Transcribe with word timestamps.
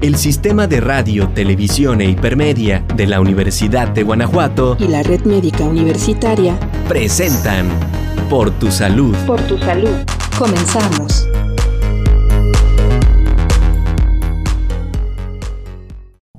el 0.00 0.16
Sistema 0.16 0.68
de 0.68 0.80
Radio, 0.80 1.28
Televisión 1.34 2.00
e 2.00 2.04
Hipermedia 2.10 2.84
de 2.94 3.06
la 3.06 3.20
Universidad 3.20 3.88
de 3.88 4.04
Guanajuato 4.04 4.76
y 4.78 4.86
la 4.86 5.02
Red 5.02 5.22
Médica 5.22 5.64
Universitaria 5.64 6.58
presentan 6.88 7.68
Por 8.30 8.50
tu 8.58 8.70
Salud. 8.70 9.16
Por 9.26 9.40
tu 9.42 9.58
Salud. 9.58 9.96
Comenzamos. 10.38 11.26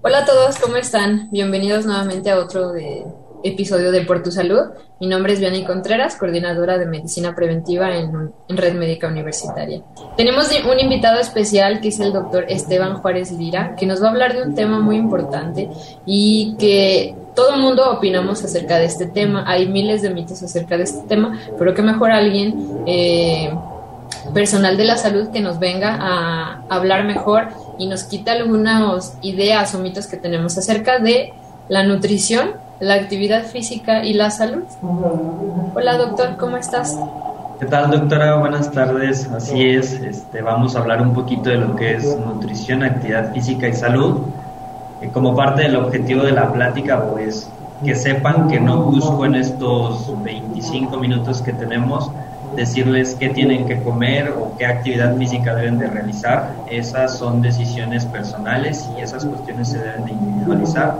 Hola 0.02 0.20
a 0.20 0.26
todos, 0.26 0.57
¿cómo 0.57 0.78
están? 0.78 1.30
Bienvenidos 1.32 1.86
nuevamente 1.86 2.32
a 2.32 2.39
otro 2.39 2.71
de 2.71 3.05
episodio 3.44 3.92
de 3.92 4.02
Por 4.02 4.24
tu 4.24 4.32
Salud. 4.32 4.71
Mi 5.00 5.08
nombre 5.08 5.34
es 5.34 5.39
Vianney 5.39 5.64
Contreras, 5.64 6.16
coordinadora 6.16 6.78
de 6.78 6.86
Medicina 6.86 7.36
Preventiva 7.36 7.96
en, 7.96 8.32
Red 8.50 8.74
Médica 8.74 9.08
Universitaria. 9.08 9.82
Tenemos 10.18 10.50
un 10.70 10.80
invitado 10.80 11.20
especial 11.20 11.80
que 11.80 11.89
es 11.89 12.00
el 12.00 12.12
doctor 12.12 12.46
Esteban 12.50 12.96
Juárez 12.96 13.32
Lira, 13.32 13.75
que 13.75 13.86
nos 13.86 14.02
va 14.02 14.07
a 14.07 14.11
hablar 14.11 14.36
de 14.36 14.44
un 14.44 14.56
tema 14.56 14.80
muy 14.80 14.97
importante 14.97 15.70
y 16.06 16.56
que 16.60 17.16
todo 17.36 17.56
el 17.56 17.61
mundo 17.61 17.89
opinamos 17.92 18.44
acerca 18.44 18.78
de 18.78 18.86
este 18.86 19.06
tema. 19.06 19.44
Hay 19.47 19.68
miles 19.68 20.02
de 20.02 20.10
mitos 20.10 20.44
acerca 20.44 20.78
de 20.78 20.83
este 20.83 21.08
tema, 21.08 21.39
pero 21.58 21.74
que 21.74 21.82
mejor 21.82 22.11
alguien... 22.11 22.83
Eh, 22.86 23.52
personal 24.33 24.78
de 24.78 24.86
la 24.86 24.97
salud 24.97 25.30
que 25.30 25.39
nos 25.39 25.60
venga 25.60 25.97
a 26.00 26.64
hablar 26.69 27.06
mejor 27.06 27.50
y 27.78 27.88
nos 27.88 28.04
quita 28.04 28.33
algunas 28.33 29.18
ideas 29.21 29.74
o 29.75 29.80
mitos 29.80 30.08
que 30.08 30.18
tenemos 30.18 30.58
acerca 30.58 31.00
de 31.00 31.33
la 31.68 31.83
nutrición 31.83 32.53
la 32.80 32.94
actividad 32.95 33.44
física 33.45 34.03
y 34.03 34.14
la 34.14 34.30
salud. 34.30 34.64
Hola 35.75 35.97
doctor, 35.97 36.38
¿cómo 36.38 36.58
estás? 36.58 36.97
¿Qué 37.59 37.66
tal 37.66 37.92
doctora? 37.92 38.38
Buenas 38.38 38.72
tardes. 38.72 39.30
Así 39.36 39.69
es, 39.69 39.94
este, 39.94 40.42
vamos 40.42 40.75
a 40.75 40.80
hablar 40.80 41.02
un 41.02 41.14
poquito 41.14 41.50
de 41.50 41.58
lo 41.58 41.75
que 41.75 41.95
es 41.95 42.17
nutrición, 42.17 42.83
actividad 42.83 43.33
física 43.33 43.67
y 43.67 43.73
salud. 43.73 44.22
Eh, 45.02 45.09
como 45.13 45.35
parte 45.35 45.63
del 45.63 45.75
objetivo 45.75 46.23
de 46.23 46.31
la 46.31 46.53
plática, 46.53 47.03
pues 47.03 47.50
que 47.83 47.95
sepan 47.95 48.47
que 48.47 48.59
no 48.59 48.83
busco 48.83 49.25
en 49.25 49.35
estos 49.35 50.11
25 50.23 50.97
minutos 50.97 51.41
que 51.41 51.53
tenemos 51.53 52.09
decirles 52.55 53.16
qué 53.19 53.30
tienen 53.30 53.66
que 53.67 53.81
comer 53.83 54.33
o 54.38 54.53
qué 54.57 54.66
actividad 54.66 55.16
física 55.17 55.55
deben 55.55 55.80
de 55.80 55.88
realizar. 55.88 56.52
Esas 56.69 57.17
son 57.17 57.41
decisiones 57.41 58.05
personales 58.05 58.89
y 58.97 59.02
esas 59.02 59.25
cuestiones 59.25 59.69
se 59.69 59.80
deben 59.80 60.05
de 60.05 60.11
individualizar 60.11 60.95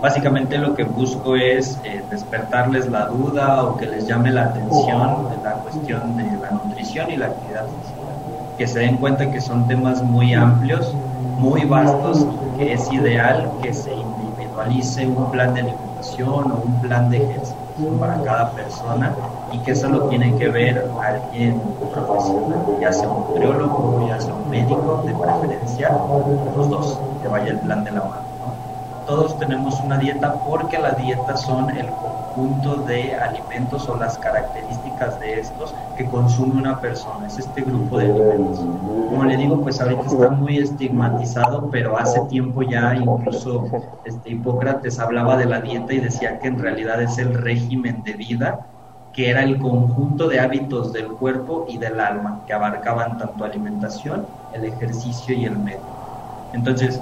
Básicamente 0.00 0.58
lo 0.58 0.74
que 0.74 0.84
busco 0.84 1.34
es 1.36 1.80
eh, 1.84 2.02
despertarles 2.10 2.90
la 2.90 3.06
duda 3.06 3.64
o 3.64 3.76
que 3.76 3.86
les 3.86 4.06
llame 4.06 4.30
la 4.30 4.44
atención 4.44 5.30
de 5.30 5.36
la 5.42 5.52
cuestión 5.62 6.16
de 6.16 6.24
la 6.38 6.50
nutrición 6.50 7.10
y 7.10 7.16
la 7.16 7.26
actividad 7.26 7.66
física. 7.66 8.56
Que 8.58 8.66
se 8.66 8.80
den 8.80 8.96
cuenta 8.98 9.30
que 9.30 9.40
son 9.40 9.66
temas 9.66 10.02
muy 10.02 10.34
amplios, 10.34 10.94
muy 11.38 11.64
vastos, 11.64 12.26
que 12.58 12.74
es 12.74 12.92
ideal 12.92 13.50
que 13.62 13.72
se 13.72 13.92
individualice 13.92 15.06
un 15.06 15.30
plan 15.30 15.54
de 15.54 15.60
alimentación 15.62 16.52
o 16.52 16.62
un 16.64 16.80
plan 16.80 17.10
de 17.10 17.24
ejercicio 17.24 17.98
para 17.98 18.22
cada 18.22 18.52
persona 18.52 19.14
y 19.52 19.58
que 19.58 19.72
eso 19.72 19.88
lo 19.88 20.08
tiene 20.08 20.36
que 20.36 20.48
ver 20.48 20.90
alguien 21.02 21.60
profesional, 21.92 22.60
ya 22.80 22.92
sea 22.92 23.08
un 23.08 23.28
nutriólogo, 23.28 24.06
ya 24.06 24.20
sea 24.20 24.34
un 24.34 24.50
médico 24.50 25.02
de 25.06 25.14
preferencia, 25.14 25.90
los 26.56 26.68
dos, 26.68 27.00
que 27.20 27.28
vaya 27.28 27.50
el 27.52 27.60
plan 27.60 27.84
de 27.84 27.90
la 27.90 28.00
mano 28.00 28.33
todos 29.06 29.38
tenemos 29.38 29.80
una 29.80 29.98
dieta 29.98 30.34
porque 30.46 30.78
las 30.78 30.96
dietas 30.96 31.42
son 31.42 31.70
el 31.70 31.86
conjunto 31.86 32.76
de 32.82 33.14
alimentos 33.14 33.88
o 33.88 33.96
las 33.96 34.18
características 34.18 35.20
de 35.20 35.40
estos 35.40 35.74
que 35.96 36.04
consume 36.06 36.60
una 36.60 36.80
persona, 36.80 37.26
es 37.26 37.38
este 37.38 37.62
grupo 37.62 37.98
de 37.98 38.06
alimentos. 38.06 38.58
Como 38.58 39.24
le 39.24 39.36
digo, 39.36 39.60
pues 39.60 39.80
ahorita 39.80 40.02
está 40.02 40.30
muy 40.30 40.58
estigmatizado, 40.58 41.70
pero 41.70 41.96
hace 41.96 42.20
tiempo 42.22 42.62
ya 42.62 42.94
incluso 42.94 43.66
este 44.04 44.30
Hipócrates 44.30 44.98
hablaba 44.98 45.36
de 45.36 45.46
la 45.46 45.60
dieta 45.60 45.92
y 45.92 46.00
decía 46.00 46.38
que 46.38 46.48
en 46.48 46.58
realidad 46.58 47.00
es 47.02 47.18
el 47.18 47.34
régimen 47.34 48.02
de 48.02 48.14
vida 48.14 48.66
que 49.14 49.30
era 49.30 49.44
el 49.44 49.58
conjunto 49.58 50.28
de 50.28 50.40
hábitos 50.40 50.92
del 50.92 51.06
cuerpo 51.06 51.66
y 51.68 51.78
del 51.78 52.00
alma, 52.00 52.42
que 52.46 52.52
abarcaban 52.52 53.16
tanto 53.16 53.44
alimentación, 53.44 54.26
el 54.52 54.64
ejercicio 54.64 55.34
y 55.36 55.44
el 55.44 55.56
medio. 55.56 55.78
Entonces, 56.52 57.00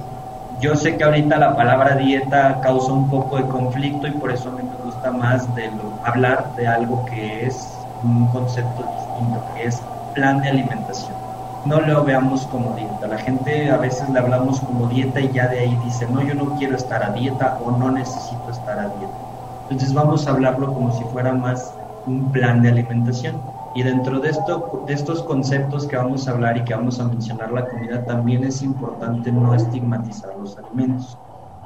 yo 0.59 0.75
sé 0.77 0.97
que 0.97 1.05
ahorita 1.05 1.39
la 1.39 1.57
palabra 1.57 1.97
dieta 1.97 2.61
causa 2.61 2.93
un 2.93 3.09
poco 3.09 3.37
de 3.37 3.49
conflicto 3.49 4.07
y 4.07 4.19
por 4.19 4.31
eso 4.33 4.51
a 4.51 4.53
mí 4.53 4.63
me 4.63 4.77
gusta 4.77 5.11
más 5.13 5.53
de 5.55 5.73
hablar 6.03 6.55
de 6.55 6.67
algo 6.67 7.05
que 7.05 7.47
es 7.47 7.89
un 8.01 8.29
concepto 8.29 8.85
distinto, 8.85 9.45
que 9.45 9.65
es 9.65 9.91
plan 10.13 10.41
de 10.41 10.51
alimentación. 10.51 11.19
No 11.65 11.81
lo 11.81 12.05
veamos 12.05 12.47
como 12.47 12.75
dieta. 12.75 13.07
La 13.07 13.19
gente 13.19 13.71
a 13.71 13.79
veces 13.79 14.09
le 14.11 14.19
hablamos 14.19 14.61
como 14.61 14.89
dieta 14.89 15.21
y 15.21 15.33
ya 15.33 15.49
de 15.49 15.61
ahí 15.61 15.77
dice, 15.77 16.09
no, 16.09 16.23
yo 16.23 16.35
no 16.35 16.55
quiero 16.55 16.77
estar 16.77 17.03
a 17.05 17.13
dieta 17.13 17.59
o 17.61 17.71
no 17.71 17.91
necesito 17.91 18.51
estar 18.51 18.79
a 18.81 18.89
dieta. 18.91 19.23
Entonces 19.69 19.95
vamos 19.95 20.27
a 20.27 20.31
hablarlo 20.33 20.73
como 20.75 20.91
si 20.91 21.05
fuera 21.05 21.33
más 21.33 21.79
un 22.05 22.31
plan 22.33 22.63
de 22.63 22.71
alimentación. 22.71 23.62
Y 23.75 23.83
dentro 23.83 24.21
de, 24.21 24.31
esto, 24.31 24.85
de 24.87 24.93
estos 24.93 25.23
conceptos 25.23 25.87
que 25.87 25.97
vamos 25.97 26.29
a 26.29 26.33
hablar 26.33 26.59
y 26.59 26.65
que 26.65 26.75
vamos 26.75 27.01
a 27.01 27.05
mencionar 27.05 27.53
la 27.53 27.67
comida, 27.67 28.05
también 28.05 28.45
es 28.45 28.63
importante 28.63 29.33
no 29.33 29.55
estigmatizar 29.55 30.37
los 30.39 30.59
alimentos. 30.59 31.17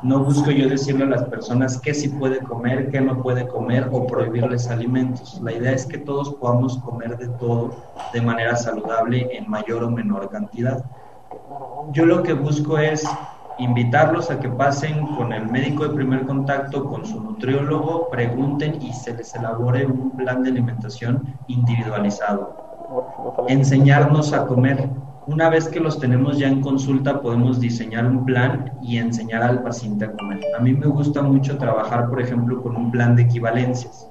No 0.02 0.22
busco 0.22 0.50
yo 0.50 0.68
decirle 0.68 1.04
a 1.04 1.08
las 1.08 1.24
personas 1.24 1.80
qué 1.80 1.92
sí 1.94 2.08
puede 2.08 2.38
comer, 2.38 2.90
qué 2.90 3.00
no 3.00 3.22
puede 3.22 3.48
comer 3.48 3.88
o 3.90 4.06
prohibirles 4.06 4.68
alimentos. 4.68 5.40
La 5.42 5.52
idea 5.52 5.72
es 5.72 5.86
que 5.86 5.98
todos 5.98 6.34
podamos 6.34 6.78
comer 6.78 7.16
de 7.16 7.28
todo 7.38 7.70
de 8.12 8.20
manera 8.20 8.54
saludable 8.56 9.36
en 9.36 9.50
mayor 9.50 9.82
o 9.82 9.90
menor 9.90 10.28
cantidad. 10.28 10.84
Yo 11.92 12.06
lo 12.06 12.22
que 12.22 12.34
busco 12.34 12.78
es 12.78 13.04
invitarlos 13.58 14.30
a 14.30 14.38
que 14.38 14.48
pasen 14.48 15.06
con 15.16 15.32
el 15.32 15.46
médico 15.46 15.84
de 15.84 15.94
primer 15.94 16.26
contacto, 16.26 16.84
con 16.84 17.06
su 17.06 17.20
nutriólogo, 17.20 18.08
pregunten 18.10 18.80
y 18.82 18.92
se 18.92 19.14
les 19.14 19.34
elabore 19.34 19.86
un 19.86 20.10
plan 20.10 20.42
de 20.42 20.50
alimentación 20.50 21.34
individualizado. 21.48 22.66
Enseñarnos 23.48 24.32
a 24.32 24.46
comer. 24.46 24.88
Una 25.26 25.48
vez 25.48 25.68
que 25.68 25.80
los 25.80 25.98
tenemos 25.98 26.38
ya 26.38 26.46
en 26.46 26.60
consulta, 26.60 27.20
podemos 27.20 27.58
diseñar 27.58 28.06
un 28.06 28.24
plan 28.24 28.72
y 28.80 28.98
enseñar 28.98 29.42
al 29.42 29.62
paciente 29.62 30.04
a 30.04 30.12
comer. 30.12 30.40
A 30.56 30.62
mí 30.62 30.72
me 30.72 30.86
gusta 30.86 31.20
mucho 31.22 31.58
trabajar, 31.58 32.08
por 32.08 32.20
ejemplo, 32.20 32.62
con 32.62 32.76
un 32.76 32.92
plan 32.92 33.16
de 33.16 33.22
equivalencias, 33.22 34.08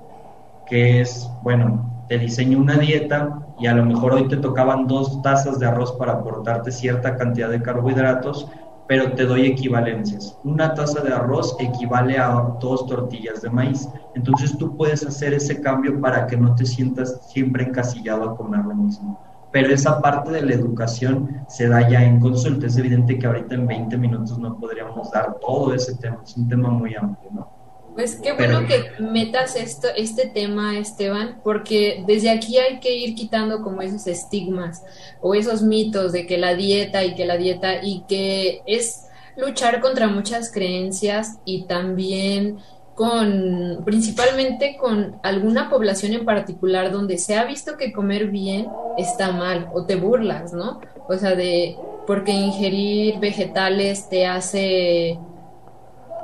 que 0.68 1.00
es, 1.00 1.32
bueno, 1.42 1.90
te 2.10 2.20
diseño 2.20 2.60
una 2.60 2.76
dieta 2.76 3.40
y 3.60 3.68
a 3.68 3.74
lo 3.74 3.86
mejor 3.86 4.14
hoy 4.14 4.28
te 4.28 4.38
tocaban 4.38 4.88
dos 4.88 5.22
tazas 5.22 5.58
de 5.60 5.66
arroz 5.66 5.94
para 5.94 6.14
aportarte 6.14 6.72
cierta 6.72 7.16
cantidad 7.16 7.50
de 7.50 7.62
carbohidratos, 7.62 8.52
pero 8.88 9.12
te 9.14 9.26
doy 9.26 9.46
equivalencias. 9.48 10.38
Una 10.44 10.74
taza 10.74 11.02
de 11.02 11.14
arroz 11.14 11.56
equivale 11.60 12.18
a 12.18 12.56
dos 12.60 12.86
tortillas 12.88 13.42
de 13.42 13.50
maíz. 13.50 13.90
Entonces 14.14 14.58
tú 14.58 14.76
puedes 14.78 15.06
hacer 15.06 15.34
ese 15.34 15.62
cambio 15.62 16.00
para 16.00 16.28
que 16.28 16.38
no 16.38 16.54
te 16.56 16.66
sientas 16.66 17.20
siempre 17.32 17.64
encasillado 17.64 18.30
a 18.30 18.38
comer 18.38 18.64
lo 18.64 18.76
mismo. 18.76 19.20
Pero 19.52 19.74
esa 19.74 20.02
parte 20.02 20.32
de 20.32 20.42
la 20.42 20.54
educación 20.54 21.46
se 21.48 21.68
da 21.68 21.88
ya 21.88 22.04
en 22.04 22.20
consulta. 22.20 22.68
Es 22.68 22.78
evidente 22.78 23.18
que 23.18 23.26
ahorita 23.26 23.56
en 23.56 23.66
20 23.66 23.98
minutos 23.98 24.38
no 24.38 24.58
podríamos 24.60 25.10
dar 25.12 25.38
todo 25.40 25.74
ese 25.74 25.96
tema. 25.96 26.20
Es 26.24 26.36
un 26.36 26.48
tema 26.48 26.70
muy 26.70 26.94
amplio, 26.96 27.32
¿no? 27.34 27.55
Pues 27.96 28.18
qué 28.22 28.34
bueno 28.34 28.68
que 28.68 28.92
metas 29.02 29.56
esto, 29.56 29.88
este 29.96 30.28
tema, 30.28 30.78
Esteban, 30.78 31.40
porque 31.46 32.04
desde 32.06 32.30
aquí 32.30 32.58
hay 32.58 32.82
que 32.82 32.94
ir 32.94 33.16
quitando 33.16 33.62
como 33.64 33.82
esos 33.82 34.06
estigmas 34.06 34.84
o 35.22 35.34
esos 35.34 35.62
mitos 35.62 36.12
de 36.12 36.28
que 36.28 36.38
la 36.38 36.56
dieta 36.56 37.06
y 37.06 37.16
que 37.16 37.26
la 37.26 37.38
dieta 37.38 37.82
y 37.82 38.04
que 38.08 38.62
es 38.66 39.06
luchar 39.38 39.80
contra 39.80 40.08
muchas 40.08 40.52
creencias 40.52 41.38
y 41.46 41.64
también 41.68 42.58
con 42.96 43.82
principalmente 43.86 44.76
con 44.78 45.18
alguna 45.24 45.70
población 45.70 46.14
en 46.14 46.26
particular 46.26 46.92
donde 46.92 47.18
se 47.18 47.36
ha 47.36 47.46
visto 47.46 47.78
que 47.78 47.94
comer 47.94 48.28
bien 48.28 48.68
está 48.98 49.32
mal 49.32 49.70
o 49.74 49.86
te 49.86 49.96
burlas, 49.96 50.52
¿no? 50.52 50.82
O 51.08 51.18
sea, 51.18 51.36
de 51.36 51.78
porque 52.06 52.34
ingerir 52.34 53.20
vegetales 53.20 54.10
te 54.10 54.26
hace 54.26 55.18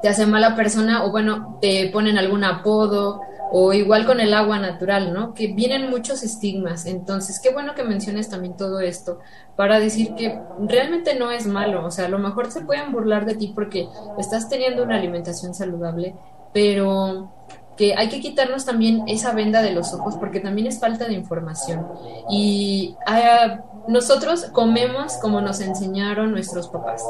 te 0.01 0.09
hace 0.09 0.25
mala 0.25 0.55
persona 0.55 1.03
o 1.03 1.11
bueno, 1.11 1.57
te 1.61 1.89
ponen 1.91 2.17
algún 2.17 2.43
apodo 2.43 3.21
o 3.53 3.73
igual 3.73 4.05
con 4.05 4.21
el 4.21 4.33
agua 4.33 4.59
natural, 4.59 5.13
¿no? 5.13 5.33
Que 5.33 5.47
vienen 5.47 5.89
muchos 5.89 6.23
estigmas. 6.23 6.85
Entonces, 6.85 7.39
qué 7.41 7.51
bueno 7.51 7.75
que 7.75 7.83
menciones 7.83 8.29
también 8.29 8.55
todo 8.55 8.79
esto 8.79 9.19
para 9.57 9.79
decir 9.79 10.15
que 10.15 10.39
realmente 10.59 11.15
no 11.15 11.31
es 11.31 11.47
malo. 11.47 11.85
O 11.85 11.91
sea, 11.91 12.05
a 12.05 12.09
lo 12.09 12.17
mejor 12.17 12.49
se 12.49 12.61
pueden 12.61 12.93
burlar 12.93 13.25
de 13.25 13.35
ti 13.35 13.51
porque 13.53 13.89
estás 14.17 14.47
teniendo 14.47 14.83
una 14.83 14.95
alimentación 14.95 15.53
saludable, 15.53 16.15
pero 16.53 17.33
que 17.81 17.95
hay 17.95 18.09
que 18.09 18.19
quitarnos 18.19 18.63
también 18.63 19.05
esa 19.07 19.33
venda 19.33 19.63
de 19.63 19.71
los 19.71 19.91
ojos 19.91 20.15
porque 20.17 20.39
también 20.39 20.67
es 20.67 20.79
falta 20.79 21.05
de 21.05 21.13
información. 21.13 21.87
Y 22.29 22.95
ah, 23.07 23.61
nosotros 23.87 24.43
comemos 24.53 25.13
como 25.13 25.41
nos 25.41 25.61
enseñaron 25.61 26.29
nuestros 26.29 26.67
papás. 26.67 27.03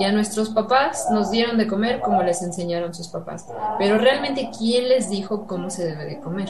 Y 0.00 0.04
a 0.04 0.10
nuestros 0.10 0.50
papás 0.50 1.06
nos 1.12 1.30
dieron 1.30 1.58
de 1.58 1.68
comer 1.68 2.00
como 2.00 2.24
les 2.24 2.42
enseñaron 2.42 2.92
sus 2.92 3.06
papás. 3.06 3.46
Pero 3.78 3.98
realmente, 3.98 4.50
¿quién 4.58 4.88
les 4.88 5.10
dijo 5.10 5.46
cómo 5.46 5.70
se 5.70 5.86
debe 5.86 6.06
de 6.06 6.18
comer? 6.18 6.48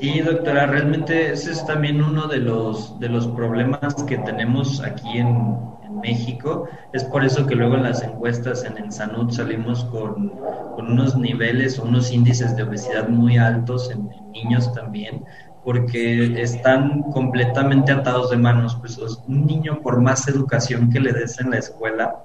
Sí, 0.00 0.20
doctora, 0.20 0.64
realmente 0.64 1.30
ese 1.30 1.52
es 1.52 1.66
también 1.66 2.02
uno 2.02 2.26
de 2.26 2.38
los, 2.38 2.98
de 3.00 3.10
los 3.10 3.26
problemas 3.28 4.02
que 4.04 4.16
tenemos 4.16 4.80
aquí 4.80 5.18
en, 5.18 5.58
México. 5.94 6.68
Es 6.92 7.04
por 7.04 7.24
eso 7.24 7.46
que 7.46 7.54
luego 7.54 7.76
en 7.76 7.84
las 7.84 8.02
encuestas 8.02 8.64
en, 8.64 8.92
salud 8.92 9.30
salimos 9.30 9.84
con, 9.86 10.28
con, 10.76 10.92
unos 10.92 11.16
niveles 11.16 11.78
o 11.78 11.84
unos 11.84 12.12
índices 12.12 12.56
de 12.56 12.62
obesidad 12.62 13.08
muy 13.08 13.38
altos 13.38 13.90
en, 13.90 14.10
niños 14.34 14.72
también, 14.72 15.24
porque 15.64 16.42
están 16.42 17.02
completamente 17.12 17.92
atados 17.92 18.30
de 18.30 18.36
manos. 18.36 18.76
Pues 18.76 18.98
un 18.98 19.46
niño, 19.46 19.80
por 19.80 20.00
más 20.00 20.28
educación 20.28 20.90
que 20.90 21.00
le 21.00 21.12
des 21.12 21.40
en 21.40 21.50
la 21.50 21.58
escuela, 21.58 22.24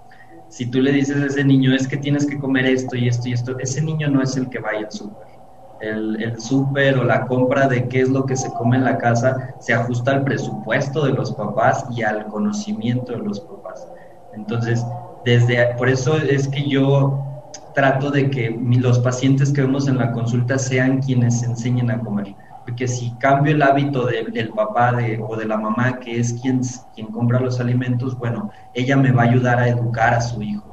si 0.50 0.66
tú 0.66 0.82
le 0.82 0.92
dices 0.92 1.22
a 1.22 1.28
ese 1.28 1.44
niño 1.44 1.74
es 1.74 1.88
que 1.88 1.98
tienes 1.98 2.26
que 2.26 2.40
comer 2.40 2.66
esto 2.66 2.96
y 2.96 3.08
esto 3.08 3.30
y 3.30 3.34
esto, 3.34 3.58
ese 3.60 3.82
niño 3.82 4.10
no 4.10 4.22
es 4.22 4.36
el 4.36 4.50
que 4.50 4.60
vaya 4.60 4.80
al 4.80 4.92
súper. 4.92 5.39
El, 5.82 6.40
súper 6.40 6.98
o 6.98 7.04
la 7.04 7.26
compra 7.26 7.68
de 7.68 7.88
qué 7.88 8.02
es 8.02 8.10
lo 8.10 8.26
que 8.26 8.36
se 8.36 8.52
come 8.54 8.78
en 8.78 8.84
la 8.84 8.98
casa 8.98 9.56
se 9.60 9.74
ajusta 9.74 10.12
al 10.12 10.24
presupuesto 10.24 11.06
de 11.06 11.14
los 11.14 11.32
papás 11.34 11.86
y 11.96 12.04
al 12.04 12.26
conocimiento 12.28 13.14
de 13.14 13.20
los 13.20 13.40
papás. 13.40 13.88
Entonces, 14.34 14.86
desde 15.26 15.76
por 15.76 15.90
eso 15.90 16.18
es 16.18 16.48
que 16.48 16.68
yo 16.68 17.26
trato 17.74 18.12
de 18.12 18.30
que 18.30 18.60
los 18.80 19.00
pacientes 19.00 19.54
que 19.54 19.62
vemos 19.62 19.88
en 19.88 19.98
la 19.98 20.12
consulta 20.12 20.58
sean 20.58 21.02
quienes 21.02 21.44
enseñen 21.44 21.92
a 21.92 22.00
comer 22.00 22.36
porque 22.70 22.88
si 22.88 23.10
cambio 23.16 23.54
el 23.54 23.64
hábito 23.64 24.06
del 24.06 24.50
papá 24.50 24.92
de, 24.92 25.20
o 25.28 25.36
de 25.36 25.46
la 25.46 25.58
mamá, 25.58 26.00
que 26.00 26.20
es 26.20 26.34
quien, 26.34 26.62
quien 26.94 27.08
compra 27.08 27.40
los 27.40 27.60
alimentos, 27.60 28.16
bueno, 28.16 28.52
ella 28.76 28.96
me 28.96 29.12
va 29.12 29.24
a 29.24 29.26
ayudar 29.26 29.60
a 29.60 29.68
educar 29.68 30.14
a 30.14 30.22
su 30.22 30.44
hijo. 30.44 30.69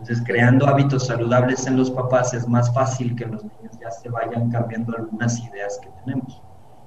Entonces, 0.00 0.24
creando 0.26 0.66
hábitos 0.66 1.06
saludables 1.06 1.66
en 1.66 1.76
los 1.76 1.90
papás 1.90 2.32
es 2.32 2.48
más 2.48 2.72
fácil 2.72 3.14
que 3.14 3.26
los 3.26 3.44
niños 3.44 3.78
ya 3.78 3.90
se 3.90 4.08
vayan 4.08 4.50
cambiando 4.50 4.96
algunas 4.96 5.38
ideas 5.40 5.78
que 5.82 5.90
tenemos. 6.02 6.40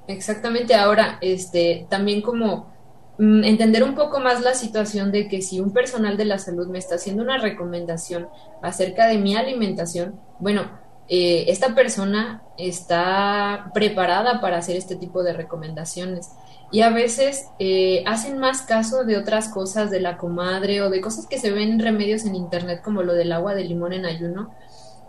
Exactamente, 0.08 0.74
ahora, 0.74 1.20
este, 1.22 1.86
también 1.90 2.24
como 2.24 2.74
mm, 3.20 3.44
entender 3.44 3.84
un 3.84 3.94
poco 3.94 4.20
más 4.20 4.42
la 4.42 4.56
situación 4.56 5.12
de 5.12 5.28
que 5.28 5.44
si 5.44 5.60
un 5.60 5.72
personal 5.72 6.18
de 6.18 6.26
la 6.26 6.40
salud 6.40 6.68
me 6.68 6.80
está 6.80 6.96
haciendo 6.96 7.22
una 7.22 7.38
recomendación 7.38 8.28
acerca 8.64 9.06
de 9.06 9.20
mi 9.20 9.36
alimentación, 9.36 10.20
bueno, 10.40 10.64
eh, 11.08 11.46
esta 11.50 11.76
persona 11.76 12.42
está 12.58 13.70
preparada 13.76 14.42
para 14.42 14.58
hacer 14.58 14.76
este 14.76 14.96
tipo 14.96 15.22
de 15.22 15.34
recomendaciones. 15.34 16.32
Y 16.74 16.82
a 16.82 16.90
veces 16.90 17.50
eh, 17.60 18.04
hacen 18.08 18.40
más 18.40 18.64
caso 18.64 19.06
de 19.06 19.16
otras 19.16 19.48
cosas 19.48 19.92
de 19.92 20.00
la 20.00 20.18
comadre 20.18 20.82
o 20.82 20.90
de 20.90 21.02
cosas 21.02 21.28
que 21.28 21.38
se 21.38 21.52
ven 21.52 21.74
en 21.74 21.80
remedios 21.80 22.26
en 22.26 22.34
internet 22.34 22.82
como 22.84 23.04
lo 23.04 23.14
del 23.14 23.32
agua 23.32 23.54
de 23.54 23.64
limón 23.64 23.94
en 23.94 24.08
ayuno. 24.08 24.50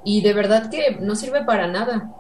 Y 0.05 0.20
de 0.20 0.34
verdad 0.34 0.70
que 0.70 0.99
no 1.00 1.16
sirve 1.16 1.43
para 1.43 1.66
nada. 1.66 2.12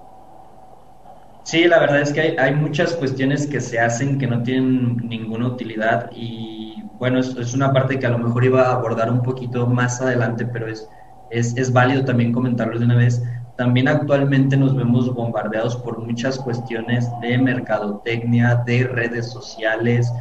Sí, 1.42 1.64
la 1.64 1.78
verdad 1.78 2.00
es 2.00 2.14
que 2.14 2.22
hay, 2.22 2.36
hay 2.38 2.54
muchas 2.54 2.94
cuestiones 2.94 3.46
que 3.46 3.60
se 3.60 3.78
hacen 3.78 4.16
que 4.16 4.26
no 4.26 4.42
tienen 4.42 4.96
ninguna 5.06 5.48
utilidad 5.48 6.10
y 6.10 6.82
bueno, 6.98 7.18
es, 7.18 7.36
es, 7.36 7.52
una 7.52 7.70
parte 7.70 7.98
que 7.98 8.06
a 8.06 8.10
lo 8.10 8.18
mejor 8.18 8.46
iba 8.46 8.62
a 8.62 8.72
abordar 8.72 9.10
un 9.10 9.22
poquito 9.22 9.66
más 9.66 10.00
adelante, 10.00 10.46
pero 10.46 10.68
es, 10.68 10.88
es, 11.30 11.54
es 11.58 11.70
válido 11.70 12.02
también 12.06 12.32
comentarlo 12.32 12.78
de 12.78 12.86
una 12.86 12.96
vez 12.96 13.22
también 13.56 13.86
actualmente 13.86 14.56
nos 14.56 14.74
vemos 14.74 15.12
bombardeados 15.14 15.76
por 15.76 15.98
muchas 15.98 16.38
cuestiones 16.38 17.08
de 17.20 17.38
mercadotecnia, 17.38 18.62
de 18.66 18.84
redes 18.88 19.30
sociales, 19.30 20.12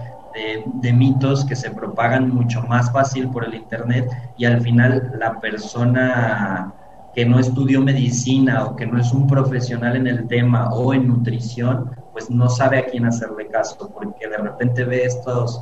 de, 0.81 0.93
mitos 0.93 1.45
que 1.45 1.55
se 1.55 1.71
propagan 1.71 2.29
mucho 2.29 2.61
más 2.63 2.91
fácil 2.91 3.29
por 3.29 3.45
el 3.45 3.55
Internet 3.55 4.09
y 4.37 4.45
al 4.45 4.61
final 4.61 5.13
la 5.19 5.39
persona 5.39 6.73
que 7.13 7.25
no 7.25 7.39
estudió 7.39 7.81
medicina 7.81 8.65
o 8.65 8.75
que 8.75 8.85
no 8.85 8.99
es 8.99 9.11
un 9.11 9.27
profesional 9.27 9.95
en 9.95 10.07
el 10.07 10.27
tema 10.27 10.73
o 10.73 10.93
en 10.93 11.07
nutrición, 11.07 11.91
pues 12.11 12.29
no 12.29 12.49
sabe 12.49 12.79
a 12.79 12.85
quién 12.85 13.05
hacerle 13.05 13.47
caso, 13.47 13.91
porque 13.93 14.27
de 14.27 14.37
repente 14.37 14.83
ve 14.83 15.03
estos, 15.03 15.61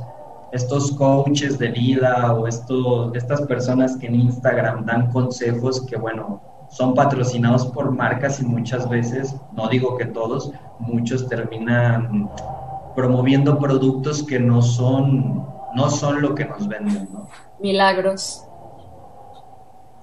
estos 0.52 0.92
coaches 0.92 1.58
de 1.58 1.68
vida 1.68 2.32
o 2.34 2.46
estas 2.46 3.42
personas 3.42 3.96
que 3.98 4.06
en 4.06 4.14
Instagram 4.14 4.86
dan 4.86 5.10
consejos 5.10 5.84
que, 5.86 5.96
bueno, 5.96 6.40
son 6.72 6.94
patrocinados 6.94 7.66
por 7.66 7.90
marcas 7.90 8.40
y 8.40 8.46
muchas 8.46 8.88
veces, 8.88 9.36
no 9.52 9.68
digo 9.68 9.96
que 9.98 10.06
todos, 10.06 10.52
muchos 10.78 11.28
terminan 11.28 12.30
promoviendo 12.96 13.58
productos 13.58 14.22
que 14.22 14.40
no 14.40 14.62
son, 14.62 15.46
no 15.74 15.90
son 15.90 16.22
lo 16.22 16.34
que 16.34 16.46
nos 16.46 16.66
venden. 16.66 17.08
¿no? 17.12 17.28
Milagros. 17.60 18.46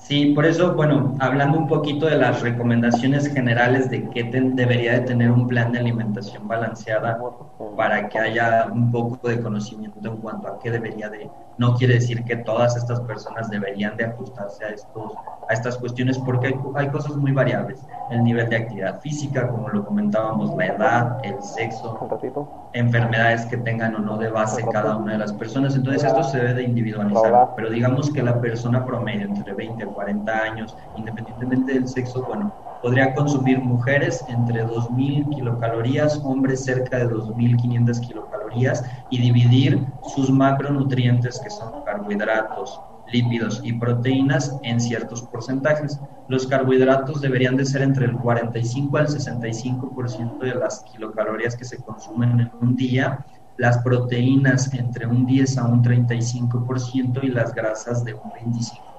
Sí, 0.10 0.34
por 0.34 0.44
eso, 0.48 0.74
bueno, 0.74 1.16
hablando 1.20 1.60
un 1.60 1.68
poquito 1.68 2.08
de 2.08 2.16
las 2.16 2.42
recomendaciones 2.42 3.32
generales 3.32 3.92
de 3.92 4.10
qué 4.10 4.24
debería 4.24 4.94
de 4.94 5.02
tener 5.02 5.30
un 5.30 5.48
plan 5.48 5.72
de 5.72 5.78
alimentación 5.78 6.48
balanceada 6.48 7.20
para 7.78 8.10
que 8.10 8.18
haya 8.18 8.70
un 8.74 8.92
poco 8.92 9.28
de 9.28 9.40
conocimiento 9.40 10.00
en 10.04 10.18
cuanto 10.18 10.48
a 10.48 10.58
qué 10.58 10.72
debería 10.72 11.10
de, 11.10 11.30
no 11.60 11.76
quiere 11.76 11.96
decir 11.96 12.24
que 12.24 12.38
todas 12.38 12.76
estas 12.76 13.02
personas 13.02 13.52
deberían 13.52 13.98
de 13.98 14.06
ajustarse 14.06 14.66
a, 14.66 14.70
estos, 14.70 15.14
a 15.48 15.54
estas 15.54 15.78
cuestiones 15.78 16.18
porque 16.18 16.48
hay, 16.48 16.56
hay 16.76 16.88
cosas 16.88 17.16
muy 17.16 17.32
variables, 17.32 17.80
el 18.10 18.24
nivel 18.24 18.50
de 18.50 18.56
actividad 18.56 19.00
física, 19.02 19.48
como 19.48 19.70
lo 19.70 19.86
comentábamos, 19.86 20.56
la 20.58 20.66
edad, 20.66 21.18
el 21.24 21.40
sexo, 21.44 22.00
enfermedades 22.74 23.46
que 23.46 23.58
tengan 23.58 23.94
o 23.96 24.00
no 24.00 24.18
de 24.18 24.30
base 24.30 24.66
cada 24.72 24.96
una 24.96 25.14
de 25.14 25.20
las 25.20 25.34
personas, 25.34 25.76
entonces 25.76 26.04
esto 26.04 26.24
se 26.24 26.40
debe 26.40 26.54
de 26.56 26.64
individualizar, 26.64 27.50
pero 27.56 27.70
digamos 27.70 28.12
que 28.12 28.24
la 28.24 28.42
persona 28.42 28.86
promedio 28.86 29.28
entre 29.28 29.54
20 29.54 29.84
y 29.84 29.99
40 30.00 30.32
años, 30.32 30.78
independientemente 30.96 31.74
del 31.74 31.86
sexo, 31.86 32.24
bueno, 32.24 32.54
podría 32.82 33.14
consumir 33.14 33.60
mujeres 33.60 34.24
entre 34.30 34.66
2.000 34.66 35.30
kilocalorías, 35.36 36.22
hombres 36.24 36.64
cerca 36.64 37.00
de 37.00 37.10
2.500 37.10 38.00
kilocalorías 38.08 38.86
y 39.10 39.20
dividir 39.20 39.86
sus 40.16 40.30
macronutrientes 40.30 41.42
que 41.42 41.50
son 41.50 41.84
carbohidratos, 41.84 42.80
lípidos 43.12 43.60
y 43.62 43.74
proteínas 43.74 44.58
en 44.64 44.80
ciertos 44.80 45.24
porcentajes. 45.24 46.00
Los 46.30 46.48
carbohidratos 46.48 47.20
deberían 47.20 47.58
de 47.58 47.66
ser 47.66 47.82
entre 47.82 48.06
el 48.06 48.14
45 48.14 48.98
al 48.98 49.08
65% 49.08 50.40
de 50.40 50.56
las 50.56 50.80
kilocalorías 50.94 51.58
que 51.58 51.66
se 51.66 51.84
consumen 51.84 52.40
en 52.40 52.52
un 52.62 52.78
día, 52.78 53.26
las 53.58 53.80
proteínas 53.80 54.74
entre 54.74 55.08
un 55.08 55.26
10 55.26 55.58
a 55.58 55.66
un 55.66 55.84
35% 55.84 57.22
y 57.22 57.28
las 57.28 57.54
grasas 57.54 58.06
de 58.06 58.14
un 58.14 58.32
25 58.34 58.99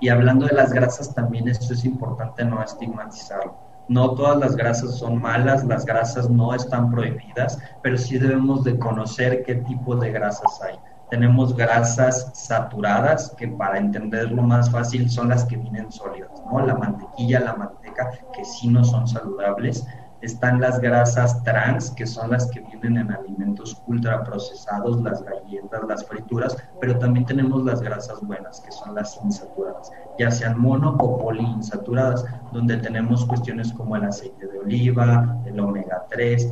y 0.00 0.08
hablando 0.08 0.46
de 0.46 0.54
las 0.54 0.72
grasas, 0.72 1.14
también 1.14 1.48
esto 1.48 1.72
es 1.72 1.84
importante 1.84 2.44
no 2.44 2.62
estigmatizarlo. 2.62 3.56
No 3.88 4.14
todas 4.14 4.38
las 4.38 4.54
grasas 4.54 4.98
son 4.98 5.20
malas, 5.20 5.64
las 5.64 5.86
grasas 5.86 6.28
no 6.28 6.54
están 6.54 6.90
prohibidas, 6.90 7.58
pero 7.82 7.96
sí 7.96 8.18
debemos 8.18 8.64
de 8.64 8.78
conocer 8.78 9.42
qué 9.44 9.56
tipo 9.56 9.96
de 9.96 10.10
grasas 10.10 10.60
hay. 10.62 10.78
Tenemos 11.08 11.56
grasas 11.56 12.30
saturadas, 12.34 13.34
que 13.38 13.48
para 13.48 13.78
entenderlo 13.78 14.42
más 14.42 14.70
fácil 14.70 15.10
son 15.10 15.30
las 15.30 15.46
que 15.46 15.56
vienen 15.56 15.90
sólidas, 15.90 16.30
¿no? 16.52 16.66
La 16.66 16.74
mantequilla, 16.74 17.40
la 17.40 17.54
manteca, 17.54 18.10
que 18.34 18.44
sí 18.44 18.68
no 18.68 18.84
son 18.84 19.08
saludables 19.08 19.86
están 20.20 20.60
las 20.60 20.80
grasas 20.80 21.42
trans, 21.44 21.90
que 21.92 22.06
son 22.06 22.30
las 22.30 22.46
que 22.50 22.60
vienen 22.60 22.96
en 22.98 23.12
alimentos 23.12 23.80
ultraprocesados, 23.86 25.00
las 25.02 25.22
galletas, 25.22 25.80
las 25.88 26.04
frituras, 26.06 26.56
pero 26.80 26.98
también 26.98 27.26
tenemos 27.26 27.64
las 27.64 27.80
grasas 27.80 28.20
buenas, 28.22 28.60
que 28.60 28.72
son 28.72 28.94
las 28.94 29.18
insaturadas, 29.24 29.90
ya 30.18 30.30
sean 30.30 30.60
mono 30.60 30.96
o 30.98 31.18
poliinsaturadas, 31.18 32.24
donde 32.52 32.76
tenemos 32.78 33.24
cuestiones 33.26 33.72
como 33.72 33.96
el 33.96 34.04
aceite 34.04 34.46
de 34.46 34.58
oliva, 34.58 35.36
el 35.46 35.60
omega 35.60 36.04
3, 36.10 36.50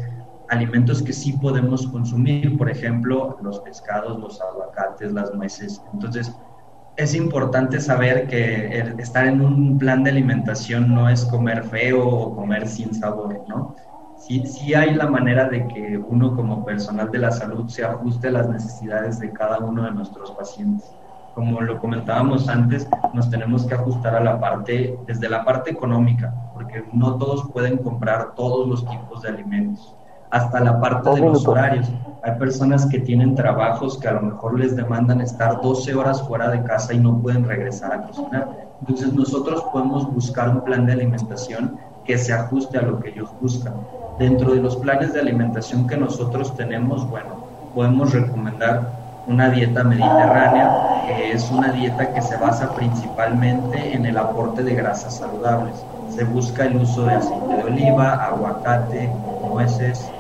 alimentos 0.49 1.03
que 1.03 1.13
sí 1.13 1.33
podemos 1.33 1.87
consumir, 1.89 2.57
por 2.57 2.71
ejemplo, 2.71 3.37
los 3.43 3.61
pescados, 3.61 4.19
los 4.21 4.41
aguacates, 4.41 5.13
las 5.13 5.35
nueces. 5.35 5.83
Entonces, 5.93 6.33
es 6.97 7.15
importante 7.15 7.81
saber 7.81 8.27
que 8.27 8.79
estar 8.99 9.27
en 9.27 9.43
un 9.43 9.79
plan 9.79 10.03
de 10.03 10.11
alimentación 10.11 10.95
no 10.95 11.09
es 11.09 11.25
comer 11.27 11.65
feo 11.65 12.03
o 12.03 12.35
comer 12.35 12.67
sin 12.67 12.95
sabor, 12.95 13.45
¿no? 13.49 13.75
Sí, 14.17 14.47
sí 14.47 14.75
hay 14.75 14.95
la 14.95 15.07
manera 15.07 15.49
de 15.49 15.69
que 15.69 15.99
uno 15.99 16.35
como 16.35 16.65
personal 16.65 17.11
de 17.11 17.19
la 17.19 17.31
salud 17.31 17.69
se 17.69 17.85
ajuste 17.85 18.29
a 18.29 18.33
las 18.33 18.49
necesidades 18.49 19.19
de 19.19 19.31
cada 19.31 19.59
uno 19.59 19.85
de 19.85 19.93
nuestros 19.93 20.31
pacientes. 20.33 20.91
Como 21.35 21.61
lo 21.61 21.79
comentábamos 21.79 22.49
antes, 22.49 22.89
nos 23.13 23.29
tenemos 23.29 23.67
que 23.67 23.75
ajustar 23.75 24.15
a 24.15 24.25
la 24.25 24.41
parte, 24.41 24.99
desde 25.07 25.29
la 25.29 25.45
parte 25.45 25.71
económica, 25.71 26.35
porque 26.55 26.83
no 26.95 27.17
todos 27.19 27.51
pueden 27.53 27.77
comprar 27.77 28.35
todos 28.35 28.67
los 28.67 28.89
tipos 28.89 29.21
de 29.21 29.29
alimentos 29.29 29.97
hasta 30.31 30.61
la 30.61 30.81
parte 30.81 31.11
de 31.11 31.21
los 31.21 31.47
horarios. 31.47 31.91
Hay 32.23 32.33
personas 32.39 32.87
que 32.87 32.99
tienen 32.99 33.35
trabajos 33.35 33.99
que 33.99 34.09
a 34.09 34.13
lo 34.13 34.23
mejor 34.23 34.59
les 34.59 34.75
demandan 34.75 35.21
estar 35.21 35.61
12 35.61 35.95
horas 35.95 36.23
fuera 36.27 36.51
de 36.51 36.63
casa 36.65 36.93
y 36.93 36.99
no 36.99 37.19
pueden 37.19 37.45
regresar 37.45 37.93
a 37.93 38.03
cocinar. 38.03 38.49
Entonces 38.81 39.13
nosotros 39.13 39.63
podemos 39.73 40.13
buscar 40.13 40.49
un 40.49 40.63
plan 40.63 40.87
de 40.87 40.93
alimentación 40.93 41.77
que 42.05 42.19
se 42.19 42.33
ajuste 42.33 42.79
a 42.79 42.83
lo 42.83 42.99
que 43.01 43.11
ellos 43.11 43.31
buscan. 43.41 43.75
Dentro 44.19 44.55
de 44.55 44.61
los 44.61 44.77
planes 44.77 45.13
de 45.13 45.21
alimentación 45.21 45.87
que 45.87 45.97
nosotros 45.97 46.57
tenemos, 46.57 47.09
bueno, 47.09 47.45
podemos 47.75 48.13
recomendar 48.13 49.07
una 49.27 49.51
dieta 49.51 49.85
mediterránea, 49.85 51.05
que 51.07 51.33
es 51.33 51.51
una 51.51 51.73
dieta 51.73 52.13
que 52.13 52.23
se 52.23 52.37
basa 52.37 52.75
principalmente 52.75 53.95
en 53.95 54.07
el 54.07 54.17
aporte 54.17 54.63
de 54.63 54.75
grasas 54.75 55.17
saludables 55.17 55.85
se 56.17 56.25
busca 56.25 56.65
el 56.65 56.77
uso 56.77 57.05
de 57.05 57.15
aceite 57.15 57.57
de 57.57 57.63
oliva, 57.65 58.25
aguacate, 58.25 59.11
nueces 59.47 60.11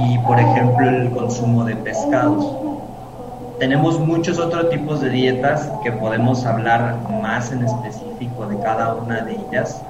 y 0.00 0.18
por 0.18 0.38
ejemplo 0.38 0.88
el 0.88 1.10
consumo 1.10 1.64
de 1.64 1.76
pescados. 1.76 2.56
Tenemos 3.58 4.00
muchos 4.00 4.38
otros 4.38 4.68
tipos 4.70 5.00
de 5.00 5.10
dietas 5.10 5.70
que 5.82 5.92
podemos 5.92 6.44
hablar 6.44 6.98
más 7.22 7.52
en 7.52 7.64
específico 7.64 8.46
de 8.46 8.58
cada 8.58 8.94
una 8.94 9.22
de 9.22 9.36
ellas. 9.36 9.80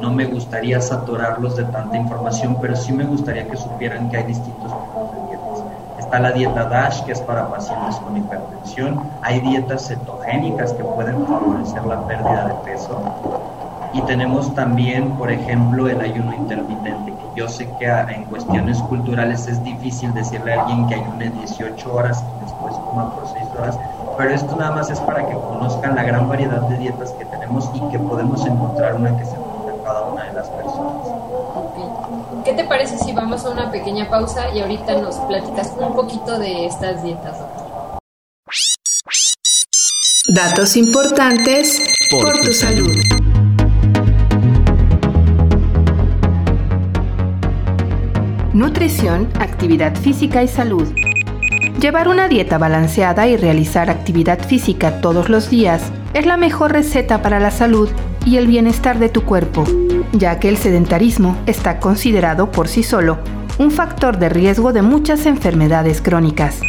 No 0.00 0.10
me 0.10 0.26
gustaría 0.26 0.80
saturarlos 0.80 1.56
de 1.56 1.64
tanta 1.64 1.96
información, 1.96 2.58
pero 2.60 2.76
sí 2.76 2.92
me 2.92 3.04
gustaría 3.04 3.48
que 3.48 3.56
supieran 3.56 4.10
que 4.10 4.18
hay 4.18 4.24
distintos 4.24 4.64
tipos 4.64 5.12
de 5.12 5.28
dietas. 5.28 5.64
Está 5.98 6.18
la 6.18 6.32
dieta 6.32 6.64
DASH, 6.64 7.04
que 7.04 7.12
es 7.12 7.20
para 7.20 7.48
pacientes 7.48 7.96
con 7.96 8.16
hipertensión. 8.16 9.00
Hay 9.22 9.40
dietas 9.40 9.88
cetogénicas 9.88 10.72
que 10.72 10.84
pueden 10.84 11.24
favorecer 11.26 11.84
la 11.86 12.06
pérdida 12.06 12.48
de 12.48 12.70
peso. 12.70 13.37
Y 13.92 14.02
tenemos 14.02 14.54
también, 14.54 15.16
por 15.16 15.30
ejemplo, 15.30 15.88
el 15.88 16.00
ayuno 16.00 16.34
intermitente, 16.34 17.12
que 17.12 17.40
yo 17.40 17.48
sé 17.48 17.68
que 17.78 17.86
en 17.86 18.24
cuestiones 18.24 18.78
culturales 18.82 19.46
es 19.46 19.62
difícil 19.64 20.12
decirle 20.12 20.54
a 20.54 20.62
alguien 20.62 20.86
que 20.88 20.96
ayune 20.96 21.30
18 21.30 21.94
horas 21.94 22.22
y 22.22 22.44
después 22.44 22.74
coma 22.74 23.14
por 23.14 23.26
6 23.26 23.44
horas, 23.58 23.78
pero 24.18 24.30
esto 24.30 24.56
nada 24.56 24.72
más 24.72 24.90
es 24.90 25.00
para 25.00 25.26
que 25.26 25.32
conozcan 25.34 25.94
la 25.94 26.02
gran 26.02 26.28
variedad 26.28 26.60
de 26.62 26.76
dietas 26.78 27.12
que 27.12 27.24
tenemos 27.24 27.70
y 27.74 27.80
que 27.90 27.98
podemos 27.98 28.44
encontrar 28.44 28.94
una 28.94 29.16
que 29.16 29.24
se 29.24 29.36
adapte 29.36 29.80
a 29.80 29.84
cada 29.84 30.02
una 30.02 30.24
de 30.24 30.32
las 30.34 30.48
personas. 30.48 31.08
¿Qué 32.44 32.52
te 32.52 32.64
parece 32.64 32.98
si 32.98 33.12
vamos 33.12 33.44
a 33.44 33.50
una 33.50 33.70
pequeña 33.70 34.08
pausa 34.10 34.50
y 34.54 34.60
ahorita 34.60 35.00
nos 35.00 35.16
platicas 35.16 35.72
un 35.78 35.94
poquito 35.94 36.38
de 36.38 36.66
estas 36.66 37.02
dietas, 37.02 37.38
doctor? 37.38 37.68
Datos 40.34 40.76
importantes 40.76 41.80
por, 42.10 42.40
tu 42.40 42.52
salud. 42.52 42.92
Nutrición, 48.58 49.28
actividad 49.38 49.94
física 49.94 50.42
y 50.42 50.48
salud. 50.48 50.88
Llevar 51.80 52.08
una 52.08 52.26
dieta 52.26 52.58
balanceada 52.58 53.28
y 53.28 53.36
realizar 53.36 53.88
actividad 53.88 54.44
física 54.44 55.00
todos 55.00 55.28
los 55.28 55.48
días 55.48 55.92
es 56.12 56.26
la 56.26 56.36
mejor 56.36 56.72
receta 56.72 57.22
para 57.22 57.38
la 57.38 57.52
salud 57.52 57.88
y 58.26 58.36
el 58.36 58.48
bienestar 58.48 58.98
de 58.98 59.10
tu 59.10 59.22
cuerpo, 59.22 59.62
ya 60.12 60.40
que 60.40 60.48
el 60.48 60.56
sedentarismo 60.56 61.38
está 61.46 61.78
considerado 61.78 62.50
por 62.50 62.66
sí 62.66 62.82
solo 62.82 63.18
un 63.60 63.70
factor 63.70 64.18
de 64.18 64.28
riesgo 64.28 64.72
de 64.72 64.82
muchas 64.82 65.26
enfermedades 65.26 66.02
crónicas. 66.02 66.60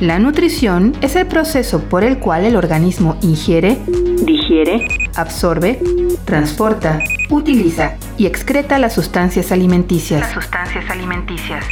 La 0.00 0.18
nutrición 0.18 0.92
es 1.02 1.14
el 1.14 1.26
proceso 1.26 1.80
por 1.84 2.02
el 2.02 2.18
cual 2.18 2.44
el 2.44 2.56
organismo 2.56 3.16
ingiere, 3.22 3.78
digiere, 4.24 4.88
absorbe, 5.14 5.80
transporta, 6.24 6.98
utiliza 7.30 7.96
y 8.18 8.26
excreta 8.26 8.80
las 8.80 8.92
sustancias 8.92 9.52
alimenticias. 9.52 10.20
Las 10.20 10.32
sustancias 10.32 10.84
alimenticias. 10.90 11.64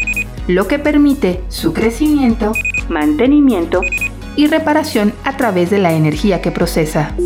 Lo 0.47 0.69
que 0.69 0.79
permite 0.79 1.41
su 1.49 1.73
crecimiento, 1.73 2.52
mantenimiento 2.88 3.81
y 4.37 4.47
reparación 4.47 5.12
a 5.25 5.37
través 5.37 5.71
de 5.71 5.79
la 5.79 5.93
energía 5.93 6.41
que 6.41 6.52
procesa. 6.52 7.17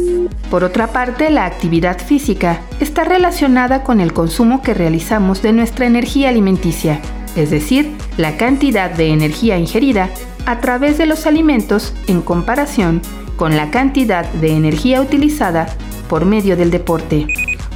Por 0.51 0.65
otra 0.65 0.87
parte, 0.87 1.29
la 1.31 1.45
actividad 1.45 1.99
física 1.99 2.63
está 2.81 3.05
relacionada 3.05 3.85
con 3.85 4.01
el 4.01 4.15
consumo 4.15 4.63
que 4.63 4.73
realizamos 4.73 5.43
de 5.43 5.53
nuestra 5.53 5.85
energía 5.85 6.31
alimenticia, 6.31 7.01
es 7.37 7.51
decir, 7.51 7.95
la 8.17 8.39
cantidad 8.39 8.91
de 8.91 9.09
energía 9.09 9.59
ingerida 9.59 10.09
a 10.47 10.61
través 10.61 10.97
de 10.97 11.07
los 11.07 11.27
alimentos 11.27 11.93
en 12.07 12.23
comparación 12.23 13.03
con 13.37 13.57
la 13.57 13.71
cantidad 13.71 14.25
de 14.33 14.53
energía 14.53 15.01
utilizada 15.01 15.67
por 16.09 16.25
medio 16.25 16.57
del 16.57 16.71
deporte. 16.71 17.27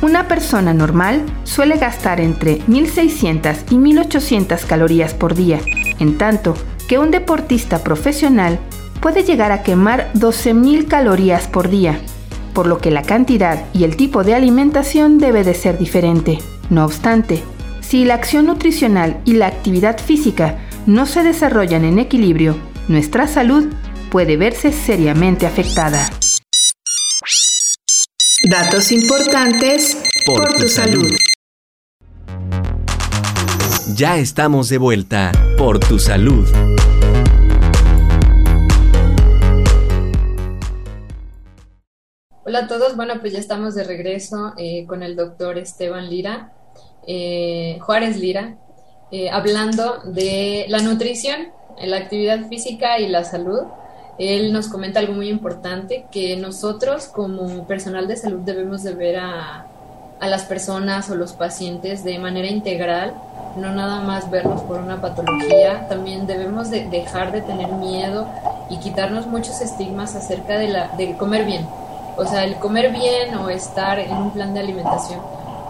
Una 0.02 0.28
persona 0.28 0.72
normal 0.72 1.22
suele 1.44 1.76
gastar 1.76 2.20
entre 2.20 2.60
1.600 2.60 3.64
y 3.70 3.74
1.800 3.74 4.64
calorías 4.64 5.12
por 5.12 5.34
día, 5.34 5.60
en 5.98 6.16
tanto 6.16 6.54
que 6.88 6.98
un 6.98 7.10
deportista 7.10 7.84
profesional 7.84 8.58
puede 9.00 9.24
llegar 9.24 9.52
a 9.52 9.62
quemar 9.62 10.10
12.000 10.14 10.88
calorías 10.88 11.48
por 11.48 11.68
día, 11.68 12.00
por 12.54 12.66
lo 12.66 12.78
que 12.78 12.90
la 12.90 13.02
cantidad 13.02 13.64
y 13.74 13.84
el 13.84 13.96
tipo 13.96 14.24
de 14.24 14.34
alimentación 14.34 15.18
debe 15.18 15.44
de 15.44 15.54
ser 15.54 15.76
diferente. 15.76 16.38
No 16.70 16.84
obstante, 16.84 17.42
si 17.80 18.04
la 18.04 18.14
acción 18.14 18.46
nutricional 18.46 19.20
y 19.24 19.34
la 19.34 19.48
actividad 19.48 19.98
física 19.98 20.58
no 20.86 21.06
se 21.06 21.22
desarrollan 21.22 21.84
en 21.84 21.98
equilibrio, 21.98 22.56
nuestra 22.88 23.26
salud 23.26 23.72
puede 24.10 24.36
verse 24.36 24.72
seriamente 24.72 25.46
afectada. 25.46 26.08
Datos 28.50 28.90
importantes 28.90 30.02
por, 30.24 30.54
tu, 30.54 30.68
salud. 30.68 31.10
Ya 33.94 34.16
estamos 34.16 34.68
de 34.70 34.78
vuelta 34.78 35.32
por 35.58 35.78
tu 35.78 35.98
salud. 35.98 36.48
Hola 42.46 42.60
a 42.60 42.66
todos, 42.66 42.96
bueno 42.96 43.20
pues 43.20 43.34
ya 43.34 43.38
estamos 43.38 43.74
de 43.74 43.84
regreso 43.84 44.54
eh, 44.56 44.86
con 44.86 45.02
el 45.02 45.14
doctor 45.14 45.58
Esteban 45.58 46.08
Lira, 46.08 46.52
eh, 47.06 47.78
Juárez 47.80 48.16
Lira, 48.16 48.58
eh, 49.12 49.30
hablando 49.30 49.98
de 50.04 50.66
la 50.68 50.78
nutrición, 50.78 51.48
la 51.82 51.96
actividad 51.96 52.46
física 52.48 52.98
y 52.98 53.08
la 53.08 53.24
salud. 53.24 53.62
Él 54.18 54.52
nos 54.52 54.68
comenta 54.68 55.00
algo 55.00 55.14
muy 55.14 55.28
importante, 55.28 56.06
que 56.10 56.36
nosotros 56.36 57.06
como 57.06 57.66
personal 57.66 58.06
de 58.06 58.16
salud 58.16 58.40
debemos 58.40 58.82
de 58.82 58.94
ver 58.94 59.16
a, 59.16 59.66
a 60.20 60.28
las 60.28 60.44
personas 60.44 61.10
o 61.10 61.14
los 61.14 61.32
pacientes 61.32 62.04
de 62.04 62.18
manera 62.18 62.46
integral, 62.46 63.14
no 63.56 63.72
nada 63.72 64.02
más 64.02 64.30
verlos 64.30 64.60
por 64.62 64.78
una 64.78 65.00
patología, 65.00 65.88
también 65.88 66.26
debemos 66.26 66.70
de 66.70 66.86
dejar 66.88 67.32
de 67.32 67.40
tener 67.40 67.72
miedo 67.72 68.28
y 68.68 68.76
quitarnos 68.76 69.26
muchos 69.26 69.60
estigmas 69.62 70.14
acerca 70.14 70.58
de, 70.58 70.68
la, 70.68 70.88
de 70.98 71.16
comer 71.16 71.46
bien. 71.46 71.66
O 72.16 72.26
sea, 72.26 72.44
el 72.44 72.56
comer 72.56 72.92
bien 72.92 73.34
o 73.34 73.48
estar 73.48 73.98
en 73.98 74.12
un 74.12 74.30
plan 74.30 74.52
de 74.52 74.60
alimentación 74.60 75.20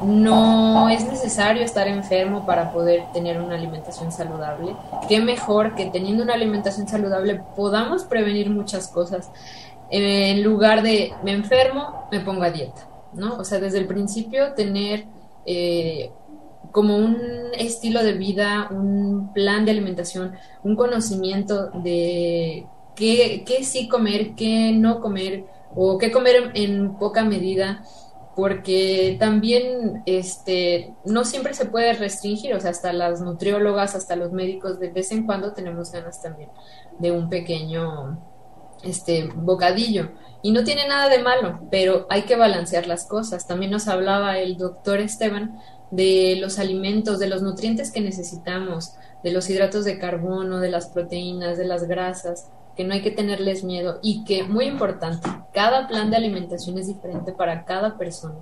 no 0.03 0.89
es 0.89 1.05
necesario 1.07 1.63
estar 1.63 1.87
enfermo 1.89 2.47
para 2.47 2.73
poder 2.73 3.05
tener 3.13 3.41
una 3.41 3.57
alimentación 3.57 4.13
saludable. 4.13 4.75
Qué 5.09 5.21
mejor 5.21 5.75
que 5.75 5.87
teniendo 5.87 6.23
una 6.23 6.35
alimentación 6.35 6.89
saludable 6.89 7.43
podamos 7.57 8.05
prevenir 8.05 8.51
muchas 8.51 8.89
cosas. 8.89 9.31
En 9.91 10.43
lugar 10.43 10.83
de 10.83 11.13
me 11.25 11.33
enfermo, 11.33 12.07
me 12.11 12.21
pongo 12.21 12.43
a 12.43 12.51
dieta, 12.51 12.89
¿no? 13.13 13.37
O 13.37 13.45
sea, 13.45 13.59
desde 13.59 13.79
el 13.79 13.87
principio 13.87 14.53
tener 14.55 15.07
eh, 15.47 16.11
como 16.71 16.97
un 16.97 17.17
estilo 17.59 18.03
de 18.03 18.13
vida, 18.13 18.69
un 18.71 19.33
plan 19.33 19.65
de 19.65 19.73
alimentación, 19.73 20.35
un 20.63 20.77
conocimiento 20.77 21.71
de 21.83 22.67
qué, 22.95 23.43
qué 23.45 23.65
sí 23.65 23.89
comer, 23.89 24.35
qué 24.37 24.73
no 24.73 25.01
comer 25.01 25.45
o 25.75 25.99
qué 25.99 26.11
comer 26.11 26.53
en 26.55 26.97
poca 26.97 27.25
medida 27.25 27.83
porque 28.41 29.19
también 29.21 30.03
este, 30.07 30.95
no 31.05 31.27
siempre 31.27 31.53
se 31.53 31.67
puede 31.67 31.93
restringir, 31.93 32.55
o 32.55 32.61
sea, 32.61 32.71
hasta 32.71 32.91
las 32.95 33.21
nutriólogas, 33.21 33.95
hasta 33.95 34.17
los 34.17 34.33
médicos, 34.33 34.81
de 34.81 34.89
vez 34.89 35.13
en 35.13 35.27
cuando 35.27 35.53
tenemos 35.53 35.93
ganas 35.93 36.23
también 36.23 36.49
de 36.99 37.11
un 37.11 37.29
pequeño 37.29 38.19
este, 38.83 39.29
bocadillo. 39.35 40.13
Y 40.41 40.53
no 40.53 40.65
tiene 40.65 40.89
nada 40.89 41.11
de 41.11 41.23
malo, 41.23 41.69
pero 41.71 42.07
hay 42.09 42.23
que 42.23 42.37
balancear 42.37 42.87
las 42.87 43.05
cosas. 43.05 43.47
También 43.47 43.73
nos 43.73 43.89
hablaba 43.89 44.39
el 44.39 44.57
doctor 44.57 45.01
Esteban 45.01 45.61
de 45.91 46.39
los 46.41 46.59
alimentos, 46.59 47.19
de 47.19 47.29
los 47.29 47.43
nutrientes 47.43 47.93
que 47.93 48.01
necesitamos, 48.01 48.95
de 49.23 49.33
los 49.33 49.51
hidratos 49.51 49.85
de 49.85 49.99
carbono, 49.99 50.61
de 50.61 50.71
las 50.71 50.87
proteínas, 50.87 51.59
de 51.59 51.67
las 51.67 51.87
grasas 51.87 52.49
que 52.77 52.85
no 52.85 52.95
hay 52.95 53.03
que 53.03 53.11
tenerles 53.11 53.65
miedo 53.65 53.99
y 54.03 54.25
que, 54.25 54.45
muy 54.45 54.67
importante, 54.67 55.29
cada 55.53 55.89
plan 55.89 56.11
de 56.11 56.17
alimentación 56.17 56.79
es 56.79 56.87
diferente 56.87 57.33
para 57.33 57.65
cada 57.65 57.99
persona, 57.99 58.39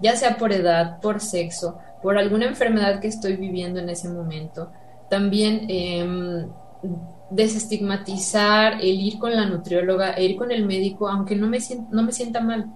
ya 0.00 0.16
sea 0.16 0.36
por 0.36 0.52
edad, 0.52 1.00
por 1.00 1.20
sexo, 1.20 1.78
por 2.02 2.18
alguna 2.18 2.46
enfermedad 2.46 3.00
que 3.00 3.08
estoy 3.08 3.36
viviendo 3.36 3.80
en 3.80 3.90
ese 3.90 4.08
momento. 4.08 4.70
También 5.08 5.66
eh, 5.68 6.46
desestigmatizar 7.30 8.74
el 8.74 9.00
ir 9.00 9.18
con 9.18 9.34
la 9.34 9.46
nutrióloga, 9.46 10.12
e 10.14 10.24
ir 10.24 10.36
con 10.36 10.50
el 10.50 10.66
médico, 10.66 11.08
aunque 11.08 11.36
no 11.36 11.46
me, 11.46 11.58
no 11.90 12.02
me 12.02 12.12
sienta 12.12 12.40
mal. 12.40 12.66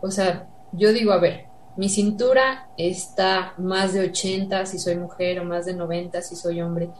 O 0.00 0.10
sea, 0.10 0.48
yo 0.72 0.92
digo, 0.92 1.12
a 1.12 1.18
ver, 1.18 1.46
mi 1.76 1.88
cintura 1.88 2.68
está 2.76 3.54
más 3.58 3.92
de 3.92 4.08
80 4.08 4.66
si 4.66 4.78
soy 4.78 4.96
mujer 4.96 5.40
o 5.40 5.44
más 5.44 5.66
de 5.66 5.74
90 5.74 6.22
si 6.22 6.36
soy 6.36 6.60
hombre. 6.60 6.90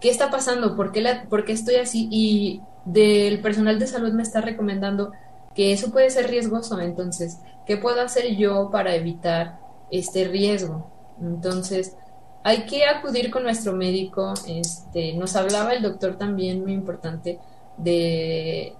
¿Qué 0.00 0.10
está 0.10 0.30
pasando? 0.30 0.76
¿Por 0.76 0.92
qué, 0.92 1.00
la, 1.00 1.24
¿Por 1.24 1.44
qué 1.44 1.52
estoy 1.52 1.76
así? 1.76 2.08
Y 2.10 2.62
del 2.84 3.40
personal 3.40 3.78
de 3.78 3.86
salud 3.86 4.12
me 4.12 4.22
está 4.22 4.40
recomendando 4.40 5.12
que 5.54 5.72
eso 5.72 5.90
puede 5.90 6.10
ser 6.10 6.28
riesgoso. 6.30 6.80
Entonces, 6.80 7.38
¿qué 7.66 7.76
puedo 7.76 8.00
hacer 8.00 8.36
yo 8.36 8.70
para 8.70 8.94
evitar 8.94 9.58
este 9.90 10.24
riesgo? 10.24 10.90
Entonces, 11.20 11.96
hay 12.44 12.64
que 12.66 12.84
acudir 12.84 13.30
con 13.30 13.42
nuestro 13.42 13.72
médico. 13.72 14.34
Este, 14.46 15.14
nos 15.14 15.34
hablaba 15.34 15.72
el 15.72 15.82
doctor 15.82 16.16
también, 16.16 16.62
muy 16.62 16.72
importante, 16.72 17.40
de, 17.76 18.74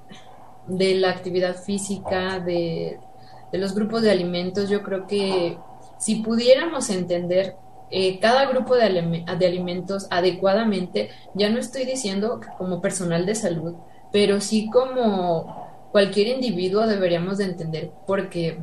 la 0.69 1.11
actividad 1.11 1.57
física, 1.57 2.39
de 2.39 3.01
los 3.53 3.75
grupos 3.75 4.03
de 4.03 4.13
alimentos. 4.13 4.69
Yo 4.69 4.83
creo 4.83 5.07
que 5.07 5.59
si 5.99 6.17
pudiéramos 6.17 6.91
entender 6.91 7.57
eh, 7.91 8.19
cada 8.21 8.47
grupo 8.47 8.77
de, 8.77 9.25
de, 9.39 9.47
alimentos 9.47 10.07
adecuadamente, 10.11 11.11
ya 11.35 11.49
no 11.49 11.59
estoy 11.59 11.85
diciendo 11.85 12.41
como 12.59 12.81
personal 12.81 13.25
de 13.27 13.35
salud, 13.35 13.75
pero 14.13 14.41
sí 14.41 14.69
como 14.71 15.69
cualquier 15.93 16.29
individuo 16.29 16.87
deberíamos 16.87 17.39
de 17.39 17.45
entender, 17.45 17.93
porque 18.07 18.59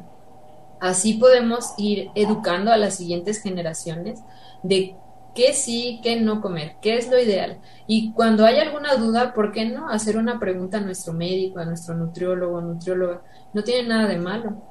así 0.80 1.16
podemos 1.16 1.74
ir 1.78 2.10
educando 2.16 2.72
a 2.72 2.78
las 2.78 2.96
siguientes 2.96 3.42
generaciones 3.42 4.20
de 4.64 4.96
qué 5.34 5.54
sí, 5.54 6.00
qué 6.02 6.20
no 6.20 6.42
comer, 6.42 6.76
qué 6.82 6.98
es 6.98 7.10
lo 7.10 7.20
ideal. 7.20 7.60
Y 7.88 8.14
cuando 8.14 8.46
hay 8.46 8.58
alguna 8.58 8.96
duda, 8.96 9.34
¿por 9.34 9.52
qué 9.52 9.66
no 9.66 9.90
hacer 9.90 10.18
una 10.18 10.40
pregunta 10.40 10.78
a 10.78 10.82
nuestro 10.82 11.14
médico, 11.14 11.60
a 11.60 11.66
nuestro 11.66 11.94
nutriólogo, 11.96 12.62
nutrióloga? 12.62 13.22
No 13.54 13.64
tiene 13.64 13.88
nada 13.88 14.08
de 14.08 14.18
malo. 14.18 14.62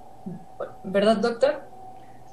¿Verdad, 0.85 1.19
doctor? 1.19 1.74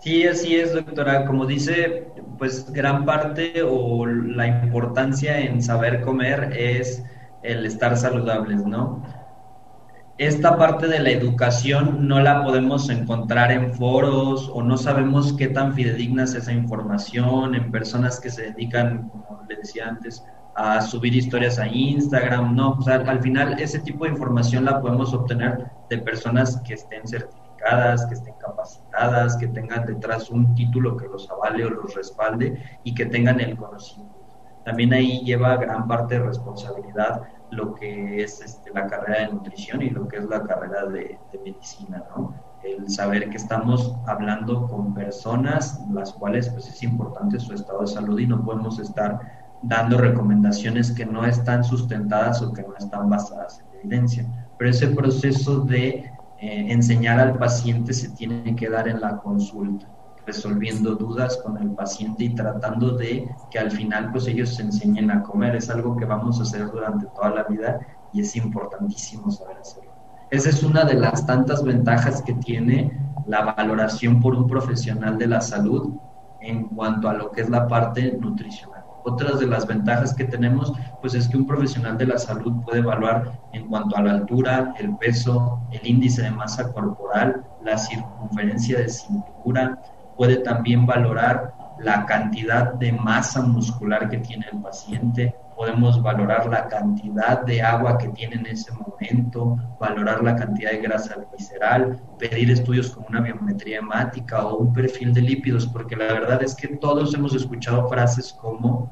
Sí, 0.01 0.25
así 0.27 0.55
es, 0.55 0.73
doctora. 0.73 1.25
Como 1.25 1.45
dice, 1.45 2.07
pues 2.39 2.71
gran 2.71 3.05
parte 3.05 3.61
o 3.63 4.05
la 4.05 4.47
importancia 4.47 5.39
en 5.39 5.61
saber 5.61 6.01
comer 6.01 6.53
es 6.57 7.03
el 7.43 7.65
estar 7.67 7.95
saludables, 7.95 8.65
¿no? 8.65 9.03
Esta 10.17 10.57
parte 10.57 10.87
de 10.87 10.99
la 10.99 11.11
educación 11.11 12.07
no 12.07 12.19
la 12.19 12.43
podemos 12.43 12.89
encontrar 12.89 13.51
en 13.51 13.73
foros 13.75 14.49
o 14.53 14.63
no 14.63 14.77
sabemos 14.77 15.33
qué 15.33 15.47
tan 15.47 15.73
fidedigna 15.73 16.23
es 16.23 16.33
esa 16.33 16.51
información 16.51 17.55
en 17.55 17.71
personas 17.71 18.19
que 18.19 18.29
se 18.31 18.43
dedican, 18.51 19.09
como 19.09 19.43
le 19.47 19.57
decía 19.57 19.87
antes, 19.87 20.23
a 20.55 20.81
subir 20.81 21.15
historias 21.15 21.59
a 21.59 21.67
Instagram, 21.67 22.55
no, 22.55 22.71
o 22.71 22.81
sea, 22.81 22.95
al 22.95 23.21
final 23.21 23.59
ese 23.59 23.79
tipo 23.79 24.05
de 24.05 24.11
información 24.11 24.65
la 24.65 24.81
podemos 24.81 25.13
obtener 25.13 25.65
de 25.89 25.97
personas 25.99 26.59
que 26.67 26.73
estén 26.73 27.07
certificadas 27.07 28.05
que 28.07 28.15
estén 28.15 28.33
capacitadas, 28.39 28.80
que 29.39 29.47
tengan 29.47 29.85
detrás 29.85 30.29
un 30.29 30.53
título 30.55 30.97
que 30.97 31.07
los 31.07 31.29
avale 31.29 31.65
o 31.65 31.69
los 31.69 31.95
respalde 31.95 32.61
y 32.83 32.93
que 32.93 33.05
tengan 33.05 33.39
el 33.39 33.55
conocimiento. 33.55 34.21
También 34.63 34.93
ahí 34.93 35.21
lleva 35.23 35.57
gran 35.57 35.87
parte 35.87 36.19
de 36.19 36.25
responsabilidad 36.25 37.21
lo 37.51 37.73
que 37.73 38.23
es 38.23 38.41
este, 38.41 38.71
la 38.71 38.87
carrera 38.87 39.21
de 39.21 39.33
nutrición 39.33 39.81
y 39.81 39.89
lo 39.89 40.07
que 40.07 40.17
es 40.17 40.25
la 40.25 40.43
carrera 40.43 40.85
de, 40.85 41.19
medicina, 41.43 42.03
¿no? 42.15 42.33
El 42.63 42.89
saber 42.89 43.29
que 43.29 43.37
estamos 43.37 43.95
hablando 44.05 44.67
con 44.67 44.93
personas 44.93 45.81
las 45.91 46.13
cuales 46.13 46.47
pues 46.49 46.67
es 46.67 46.83
importante 46.83 47.39
su 47.39 47.53
estado 47.53 47.81
de 47.81 47.87
salud 47.87 48.19
y 48.19 48.27
no 48.27 48.43
podemos 48.45 48.77
estar 48.77 49.19
dando 49.63 49.97
recomendaciones 49.97 50.91
que 50.91 51.05
no 51.05 51.25
están 51.25 51.63
sustentadas 51.63 52.41
o 52.43 52.53
que 52.53 52.61
no 52.61 52.75
están 52.77 53.09
basadas 53.09 53.59
en 53.59 53.79
evidencia. 53.79 54.25
Pero 54.59 54.69
ese 54.69 54.87
proceso 54.89 55.61
de 55.61 56.11
eh, 56.41 56.71
enseñar 56.71 57.19
al 57.19 57.37
paciente 57.37 57.93
se 57.93 58.09
tiene 58.09 58.55
que 58.55 58.67
dar 58.67 58.87
en 58.87 58.99
la 58.99 59.17
consulta, 59.17 59.87
resolviendo 60.25 60.95
dudas 60.95 61.37
con 61.37 61.55
el 61.57 61.69
paciente 61.71 62.23
y 62.23 62.33
tratando 62.33 62.97
de 62.97 63.29
que 63.51 63.59
al 63.59 63.69
final 63.69 64.11
pues 64.11 64.25
ellos 64.25 64.55
se 64.55 64.63
enseñen 64.63 65.11
a 65.11 65.21
comer. 65.21 65.55
Es 65.55 65.69
algo 65.69 65.95
que 65.95 66.05
vamos 66.05 66.39
a 66.39 66.43
hacer 66.43 66.65
durante 66.71 67.05
toda 67.07 67.29
la 67.29 67.43
vida 67.43 67.79
y 68.11 68.21
es 68.21 68.35
importantísimo 68.35 69.29
saber 69.29 69.57
hacerlo. 69.57 69.91
Esa 70.31 70.49
es 70.49 70.63
una 70.63 70.83
de 70.83 70.95
las 70.95 71.27
tantas 71.27 71.63
ventajas 71.63 72.23
que 72.23 72.33
tiene 72.33 72.91
la 73.27 73.53
valoración 73.53 74.19
por 74.19 74.33
un 74.33 74.47
profesional 74.47 75.19
de 75.19 75.27
la 75.27 75.41
salud 75.41 75.93
en 76.39 76.69
cuanto 76.69 77.07
a 77.07 77.13
lo 77.13 77.29
que 77.31 77.41
es 77.41 77.49
la 77.49 77.67
parte 77.67 78.17
nutricional. 78.19 78.80
Otras 79.03 79.39
de 79.39 79.47
las 79.47 79.65
ventajas 79.65 80.13
que 80.13 80.25
tenemos, 80.25 80.73
pues 81.01 81.13
es 81.13 81.27
que 81.27 81.37
un 81.37 81.47
profesional 81.47 81.97
de 81.97 82.07
la 82.07 82.17
salud 82.17 82.61
puede 82.63 82.79
evaluar 82.79 83.39
en 83.53 83.67
cuanto 83.67 83.97
a 83.97 84.01
la 84.01 84.11
altura, 84.11 84.73
el 84.77 84.95
peso, 84.97 85.59
el 85.71 85.85
índice 85.87 86.23
de 86.23 86.31
masa 86.31 86.71
corporal, 86.71 87.43
la 87.63 87.77
circunferencia 87.77 88.79
de 88.79 88.89
cintura, 88.89 89.79
puede 90.15 90.37
también 90.37 90.85
valorar 90.85 91.53
la 91.79 92.05
cantidad 92.05 92.73
de 92.75 92.91
masa 92.91 93.41
muscular 93.41 94.09
que 94.09 94.19
tiene 94.19 94.45
el 94.51 94.59
paciente, 94.59 95.35
podemos 95.61 96.01
valorar 96.01 96.47
la 96.47 96.67
cantidad 96.67 97.45
de 97.45 97.61
agua 97.61 97.95
que 97.99 98.07
tiene 98.09 98.37
en 98.37 98.47
ese 98.47 98.71
momento, 98.71 99.55
valorar 99.79 100.23
la 100.23 100.35
cantidad 100.35 100.71
de 100.71 100.79
grasa 100.79 101.23
visceral, 101.37 102.01
pedir 102.17 102.49
estudios 102.49 102.89
como 102.89 103.05
una 103.09 103.21
biometría 103.21 103.77
hemática 103.77 104.43
o 104.43 104.57
un 104.57 104.73
perfil 104.73 105.13
de 105.13 105.21
lípidos, 105.21 105.67
porque 105.67 105.95
la 105.95 106.05
verdad 106.13 106.41
es 106.41 106.55
que 106.55 106.67
todos 106.77 107.13
hemos 107.13 107.35
escuchado 107.35 107.87
frases 107.87 108.33
como 108.33 108.89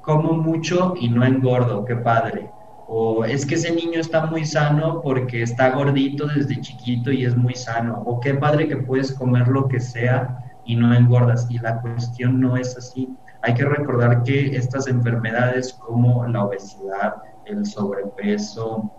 como 0.00 0.34
mucho 0.34 0.94
y 1.00 1.08
no 1.08 1.24
engordo, 1.24 1.84
qué 1.84 1.96
padre. 1.96 2.48
O 2.86 3.24
es 3.24 3.44
que 3.44 3.56
ese 3.56 3.74
niño 3.74 3.98
está 3.98 4.26
muy 4.26 4.44
sano 4.44 5.00
porque 5.02 5.42
está 5.42 5.70
gordito 5.70 6.28
desde 6.28 6.60
chiquito 6.60 7.10
y 7.10 7.24
es 7.24 7.36
muy 7.36 7.54
sano. 7.56 8.00
O 8.06 8.20
qué 8.20 8.34
padre 8.34 8.68
que 8.68 8.76
puedes 8.76 9.12
comer 9.12 9.48
lo 9.48 9.66
que 9.66 9.80
sea 9.80 10.38
y 10.64 10.76
no 10.76 10.94
engordas. 10.94 11.50
Y 11.50 11.58
la 11.58 11.80
cuestión 11.80 12.40
no 12.40 12.56
es 12.56 12.76
así. 12.76 13.08
Hay 13.42 13.54
que 13.54 13.64
recordar 13.64 14.22
que 14.22 14.56
estas 14.56 14.86
enfermedades 14.86 15.72
como 15.72 16.26
la 16.28 16.44
obesidad, 16.44 17.14
el 17.44 17.66
sobrepeso, 17.66 18.90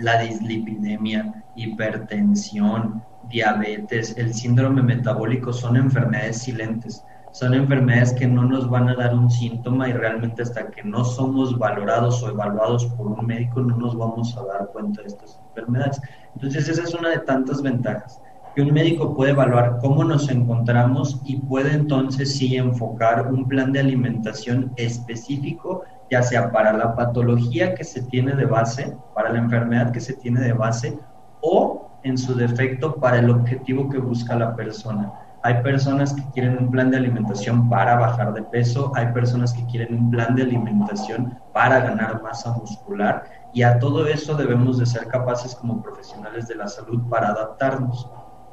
la 0.00 0.20
dislipidemia, 0.22 1.44
hipertensión, 1.54 3.02
diabetes, 3.28 4.16
el 4.16 4.34
síndrome 4.34 4.82
metabólico 4.82 5.52
son 5.52 5.76
enfermedades 5.76 6.38
silentes. 6.38 7.04
Son 7.32 7.54
enfermedades 7.54 8.12
que 8.14 8.26
no 8.26 8.42
nos 8.42 8.68
van 8.68 8.88
a 8.88 8.96
dar 8.96 9.14
un 9.14 9.30
síntoma 9.30 9.88
y 9.88 9.92
realmente 9.92 10.42
hasta 10.42 10.68
que 10.68 10.82
no 10.82 11.04
somos 11.04 11.56
valorados 11.56 12.20
o 12.24 12.30
evaluados 12.30 12.86
por 12.86 13.06
un 13.06 13.24
médico 13.24 13.60
no 13.60 13.76
nos 13.76 13.96
vamos 13.96 14.36
a 14.36 14.44
dar 14.46 14.68
cuenta 14.72 15.02
de 15.02 15.08
estas 15.08 15.40
enfermedades. 15.50 16.00
Entonces 16.34 16.68
esa 16.68 16.82
es 16.82 16.92
una 16.92 17.10
de 17.10 17.20
tantas 17.20 17.62
ventajas 17.62 18.20
que 18.54 18.62
un 18.62 18.72
médico 18.72 19.14
puede 19.14 19.30
evaluar 19.30 19.78
cómo 19.80 20.04
nos 20.04 20.28
encontramos 20.28 21.20
y 21.24 21.36
puede 21.36 21.72
entonces 21.72 22.36
sí 22.36 22.56
enfocar 22.56 23.32
un 23.32 23.46
plan 23.46 23.72
de 23.72 23.80
alimentación 23.80 24.72
específico, 24.76 25.82
ya 26.10 26.22
sea 26.22 26.50
para 26.50 26.72
la 26.72 26.96
patología 26.96 27.74
que 27.74 27.84
se 27.84 28.02
tiene 28.02 28.34
de 28.34 28.46
base, 28.46 28.96
para 29.14 29.30
la 29.32 29.38
enfermedad 29.38 29.92
que 29.92 30.00
se 30.00 30.14
tiene 30.14 30.40
de 30.40 30.52
base 30.52 30.98
o 31.40 31.90
en 32.02 32.18
su 32.18 32.34
defecto 32.34 32.96
para 32.96 33.18
el 33.18 33.30
objetivo 33.30 33.88
que 33.88 33.98
busca 33.98 34.36
la 34.36 34.56
persona. 34.56 35.12
Hay 35.42 35.62
personas 35.62 36.12
que 36.12 36.22
quieren 36.34 36.58
un 36.58 36.70
plan 36.70 36.90
de 36.90 36.98
alimentación 36.98 37.70
para 37.70 37.96
bajar 37.96 38.34
de 38.34 38.42
peso, 38.42 38.92
hay 38.94 39.06
personas 39.12 39.54
que 39.54 39.64
quieren 39.66 39.94
un 39.94 40.10
plan 40.10 40.34
de 40.34 40.42
alimentación 40.42 41.38
para 41.54 41.80
ganar 41.80 42.22
masa 42.22 42.52
muscular 42.52 43.24
y 43.54 43.62
a 43.62 43.78
todo 43.78 44.06
eso 44.06 44.34
debemos 44.34 44.78
de 44.78 44.86
ser 44.86 45.06
capaces 45.08 45.54
como 45.54 45.82
profesionales 45.82 46.46
de 46.46 46.56
la 46.56 46.68
salud 46.68 47.08
para 47.08 47.28
adaptarnos 47.28 48.10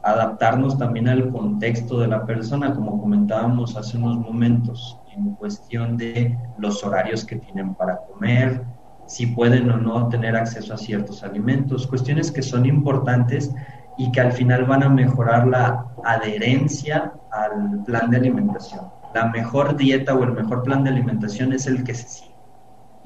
adaptarnos 0.08 0.78
también 0.78 1.08
al 1.08 1.30
contexto 1.30 2.00
de 2.00 2.08
la 2.08 2.26
persona, 2.26 2.74
como 2.74 3.00
comentábamos 3.00 3.76
hace 3.76 3.98
unos 3.98 4.17
momentos, 4.17 5.00
en 5.15 5.36
cuestión 5.36 5.98
de 5.98 6.38
los 6.58 6.84
horarios 6.84 7.26
que 7.26 7.36
tienen 7.36 7.76
para 7.76 7.98
comer, 7.98 8.63
si 9.06 9.28
pueden 9.28 9.70
o 9.70 9.78
no 9.78 10.08
tener 10.10 10.36
acceso 10.36 10.74
a 10.74 10.78
ciertos 10.78 11.24
alimentos, 11.24 11.88
cuestiones 11.88 12.32
que 12.32 12.41
son 12.41 12.65
importantes 12.65 13.54
y 13.98 14.12
que 14.12 14.22
al 14.22 14.32
final 14.32 14.65
van 14.65 14.84
a 14.84 14.89
mejorar 14.89 15.48
la 15.48 15.88
adherencia 16.04 17.13
al 17.32 17.84
plan 17.84 18.10
de 18.10 18.17
alimentación. 18.17 18.86
La 19.13 19.28
mejor 19.28 19.76
dieta 19.76 20.13
o 20.13 20.24
el 20.24 20.34
mejor 20.34 20.63
plan 20.63 20.84
de 20.84 20.91
alimentación 20.91 21.54
es 21.54 21.67
el 21.67 21.84
que 21.84 21.93
se 21.93 22.08
sigue 22.08 22.37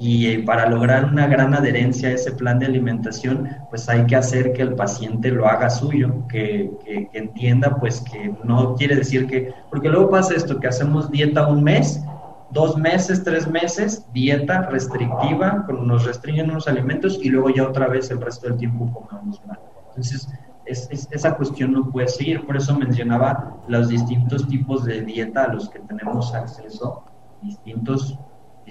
y 0.02 0.26
eh, 0.26 0.44
para 0.44 0.68
lograr 0.68 1.06
una 1.06 1.28
gran 1.28 1.54
adherencia 1.54 2.10
a 2.10 2.14
ese 2.14 2.32
plan 2.32 2.58
de 2.58 2.66
alimentación, 2.66 3.48
pues 3.70 3.88
hay 3.88 4.08
que 4.08 4.16
hacer 4.16 4.52
que 4.52 4.64
el 4.64 4.74
paciente 4.74 5.30
lo 5.30 5.46
haga 5.48 5.70
suyo, 5.70 6.28
que, 6.28 6.72
entienda 7.14 7.78
pues 7.80 8.02
que 8.02 8.34
no 8.44 8.74
quiere 8.74 8.96
decir 8.96 9.28
que, 9.28 9.54
porque 9.70 9.90
luego 9.90 10.10
pasa 10.10 10.34
esto, 10.34 10.60
que 10.60 10.68
hacemos 10.68 11.12
dieta 11.12 11.46
un 11.46 11.64
mes, 11.64 12.04
dos 12.50 12.78
meses, 12.78 13.24
tres 13.24 13.48
meses, 13.48 14.04
dieta 14.12 14.64
restrictiva, 14.72 15.68
nos 15.70 16.04
restringen 16.04 16.50
unos 16.50 16.68
alimentos 16.68 17.20
y 17.22 17.30
luego 17.30 17.52
ya 17.52 17.68
otra 17.68 17.88
vez 17.88 18.10
el 18.10 18.22
resto 18.22 18.48
del 18.48 18.58
tiempo 18.58 18.92
comemos 19.08 19.40
mal. 19.46 19.60
Entonces, 19.90 20.28
es, 20.66 20.90
esa 21.12 21.36
cuestión 21.36 21.74
no 21.74 21.92
puede 21.92 22.08
seguir, 22.08 22.44
por 22.48 22.58
eso 22.58 22.76
mencionaba 22.76 23.56
los 23.68 23.90
distintos 23.90 24.48
tipos 24.48 24.84
de 24.84 25.02
dieta 25.02 25.44
a 25.44 25.54
los 25.54 25.70
que 25.70 25.78
tenemos 25.78 26.34
acceso, 26.34 27.04
distintos 27.44 28.18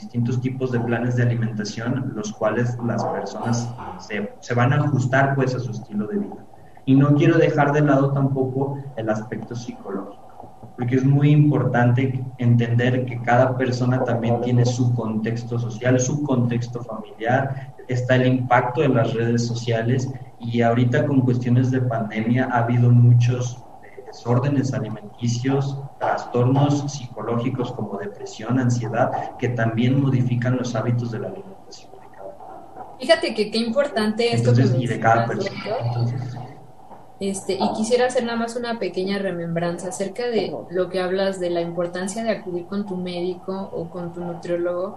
distintos 0.01 0.41
tipos 0.41 0.73
de 0.73 0.81
planes 0.81 1.17
de 1.17 1.23
alimentación, 1.25 2.13
los 2.15 2.33
cuales 2.33 2.77
las 2.85 3.05
personas 3.05 3.69
se, 3.99 4.33
se, 4.41 4.55
van 4.55 4.73
a 4.73 4.77
ajustar 4.77 5.35
pues 5.35 5.55
a 5.55 5.61
su 5.61 5.71
estilo 5.73 6.07
de 6.07 6.19
vida. 6.19 6.47
Y 6.87 6.95
no 6.95 7.15
quiero 7.15 7.37
dejar 7.39 7.73
de 7.73 7.83
lado 7.83 8.13
tampoco 8.13 8.79
el 8.97 9.11
aspecto 9.11 9.55
psicológico, 9.55 10.73
porque 10.77 10.97
es 10.97 11.05
muy 11.05 11.31
importante 11.31 12.25
entender 12.39 13.05
que 13.05 13.21
cada 13.21 13.57
persona 13.57 14.03
también 14.03 14.41
tiene 14.41 14.65
su 14.65 14.95
contexto 14.95 15.59
social, 15.59 16.01
su 16.01 16.23
contexto 16.23 16.83
familiar, 16.83 17.75
está 17.89 18.17
el 18.17 18.27
impacto 18.27 18.81
de 18.81 18.89
las 18.89 19.13
redes 19.13 19.47
sociales 19.47 20.11
y 20.39 20.63
ahorita 20.63 21.07
con 21.07 21.21
cuestiones 21.21 21.71
de 21.71 21.83
pandemia 21.83 22.49
ha 22.51 22.61
habido 22.61 22.91
muchos 22.91 23.63
desórdenes 24.11 24.75
alimenticios, 24.75 25.79
trastornos 25.99 26.93
psicológicos 26.93 27.73
como 27.73 27.97
depresión, 27.99 28.59
ansiedad, 28.59 29.37
que 29.39 29.51
también 29.51 30.01
modifican 30.01 30.57
los 30.57 30.75
hábitos 30.75 31.13
de 31.13 31.21
la 31.21 31.29
alimentación 31.29 31.93
de 31.93 32.17
cada 32.17 32.97
Fíjate 32.99 33.35
que 33.35 33.51
qué 33.51 33.59
importante 33.59 34.35
esto 34.35 34.51
Entonces, 34.51 34.77
y 34.81 34.87
de 34.87 35.01
cada 35.01 35.27
persona. 35.27 35.57
Este, 37.21 37.53
y 37.53 37.73
quisiera 37.77 38.07
hacer 38.07 38.25
nada 38.25 38.39
más 38.39 38.57
una 38.57 38.79
pequeña 38.79 39.19
remembranza 39.19 39.89
acerca 39.89 40.27
de 40.27 40.57
lo 40.71 40.89
que 40.89 41.01
hablas 41.01 41.39
de 41.39 41.51
la 41.51 41.61
importancia 41.61 42.25
de 42.25 42.31
acudir 42.31 42.65
con 42.65 42.87
tu 42.87 42.97
médico 42.97 43.71
o 43.73 43.91
con 43.91 44.15
tu 44.15 44.21
nutriólogo, 44.25 44.97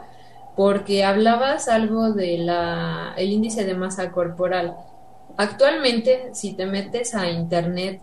porque 0.56 1.04
hablabas 1.04 1.68
algo 1.68 2.14
de 2.14 2.38
la 2.38 3.14
el 3.18 3.32
índice 3.32 3.66
de 3.66 3.76
masa 3.76 4.12
corporal. 4.12 4.78
Actualmente, 5.36 6.30
si 6.34 6.54
te 6.54 6.66
metes 6.66 7.14
a 7.14 7.30
internet, 7.30 8.02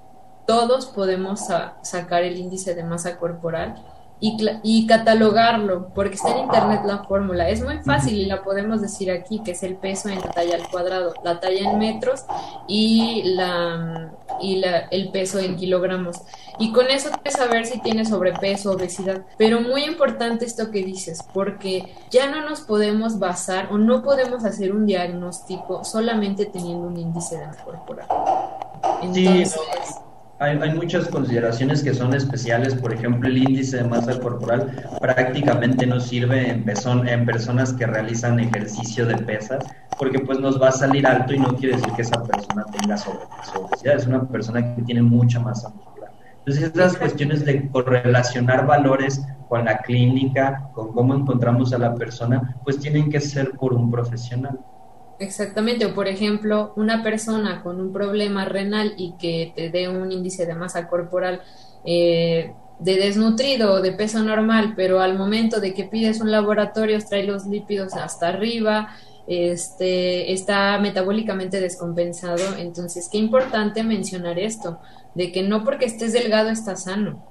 todos 0.51 0.87
podemos 0.87 1.43
sacar 1.83 2.25
el 2.25 2.37
índice 2.37 2.75
de 2.75 2.83
masa 2.83 3.19
corporal 3.19 3.77
y, 4.19 4.85
catalogarlo, 4.89 5.95
porque 5.95 6.17
está 6.17 6.31
en 6.33 6.39
internet 6.41 6.83
la 6.85 7.05
fórmula. 7.05 7.49
Es 7.49 7.63
muy 7.63 7.79
fácil 7.79 8.19
y 8.19 8.27
la 8.27 8.43
podemos 8.43 8.81
decir 8.83 9.13
aquí, 9.13 9.41
que 9.45 9.53
es 9.53 9.63
el 9.63 9.77
peso 9.77 10.09
en 10.09 10.19
la 10.19 10.29
talla 10.29 10.57
al 10.57 10.69
cuadrado, 10.69 11.15
la 11.23 11.39
talla 11.39 11.71
en 11.71 11.79
metros 11.79 12.25
y, 12.67 13.23
la, 13.37 14.11
y 14.41 14.57
la, 14.57 14.81
el 14.91 15.11
peso 15.11 15.39
en 15.39 15.55
kilogramos. 15.55 16.21
Y 16.59 16.73
con 16.73 16.91
eso 16.91 17.11
puedes 17.11 17.35
saber 17.35 17.65
si 17.65 17.81
tienes 17.81 18.09
sobrepeso, 18.09 18.73
obesidad. 18.73 19.23
Pero 19.39 19.61
muy 19.61 19.85
importante 19.85 20.47
esto 20.47 20.73
que 20.73 20.85
dices, 20.85 21.23
porque 21.33 21.95
ya 22.11 22.29
no 22.29 22.43
nos 22.43 22.63
podemos 22.63 23.21
basar 23.21 23.69
o 23.71 23.79
no 23.79 24.03
podemos 24.03 24.45
hacer 24.45 24.75
un 24.75 24.85
diagnóstico 24.85 25.85
solamente 25.85 26.47
teniendo 26.47 26.89
un 26.89 26.97
índice 26.97 27.39
de 27.39 27.47
masa 27.47 27.63
corporal. 27.63 28.09
Entonces, 29.01 29.57
hay, 30.41 30.75
muchas 30.75 31.07
consideraciones 31.09 31.83
que 31.83 31.93
son 31.93 32.15
especiales, 32.15 32.75
por 32.75 32.95
ejemplo, 32.95 33.29
el 33.29 33.37
índice 33.37 33.77
de 33.77 33.85
masa 33.85 34.19
corporal 34.19 34.97
prácticamente 34.99 35.87
no 35.87 36.01
sirve 36.01 36.49
en, 36.49 36.65
en 36.67 37.27
personas 37.27 37.75
que 37.75 37.87
realizan 37.87 38.41
ejercicio 38.41 39.05
de 39.05 39.19
pesas, 39.19 39.67
porque 39.99 40.21
pues 40.21 40.41
nos 40.41 40.61
va 40.61 40.69
a 40.69 40.73
salir 40.73 41.07
alto 41.07 41.35
y 41.35 41.39
no 41.39 41.55
quiere 41.57 41.77
decir 41.77 41.93
que 41.93 42.01
esa 42.01 42.27
persona 42.27 42.65
tenga 42.73 42.97
sobrepeso 42.97 43.61
obesidad, 43.61 43.97
es 43.97 44.07
una 44.07 44.27
persona 44.27 44.75
que 44.75 44.83
tiene 44.83 45.03
mucha 45.03 45.41
masa 45.41 45.69
muscular. 45.69 46.11
Entonces, 46.39 46.73
esas 46.75 46.97
cuestiones 46.97 47.45
de 47.45 47.69
correlacionar 47.69 48.67
valores 48.67 49.23
con 49.47 49.67
la 49.67 49.77
clínica, 49.79 50.71
con 50.73 50.93
cómo 50.93 51.15
encontramos 51.15 51.75
a 51.75 51.79
la 51.79 51.95
persona, 51.95 52.57
pues 52.65 52.79
tienen 52.79 53.11
que 53.11 53.21
ser 53.21 53.51
por 53.51 53.75
un 53.75 53.91
profesional. 53.91 54.59
Exactamente, 55.21 55.85
o 55.85 55.95
por 55.95 56.09
ejemplo, 56.09 56.73
una 56.77 57.03
persona 57.03 57.63
con 57.63 57.79
un 57.79 57.93
problema 57.93 58.47
renal 58.47 58.95
y 58.97 59.13
que 59.19 59.53
te 59.55 59.69
dé 59.69 59.87
un 59.87 60.11
índice 60.11 60.47
de 60.47 60.55
masa 60.55 60.89
corporal 60.89 61.43
eh, 61.85 62.55
de 62.79 62.97
desnutrido 62.97 63.75
o 63.75 63.83
de 63.83 63.93
peso 63.93 64.23
normal, 64.23 64.73
pero 64.75 65.03
al 65.03 65.19
momento 65.19 65.61
de 65.61 65.75
que 65.75 65.85
pides 65.85 66.23
un 66.23 66.31
laboratorio 66.31 66.99
trae 67.07 67.25
los 67.25 67.45
lípidos 67.45 67.93
hasta 67.93 68.29
arriba, 68.29 68.97
este, 69.27 70.33
está 70.33 70.79
metabólicamente 70.79 71.61
descompensado. 71.61 72.57
Entonces, 72.57 73.11
qué 73.13 73.19
importante 73.19 73.83
mencionar 73.83 74.39
esto, 74.39 74.81
de 75.15 75.33
que 75.33 75.43
no 75.43 75.65
porque 75.65 75.85
estés 75.85 76.15
delgado 76.15 76.49
estás 76.49 76.85
sano. 76.85 77.27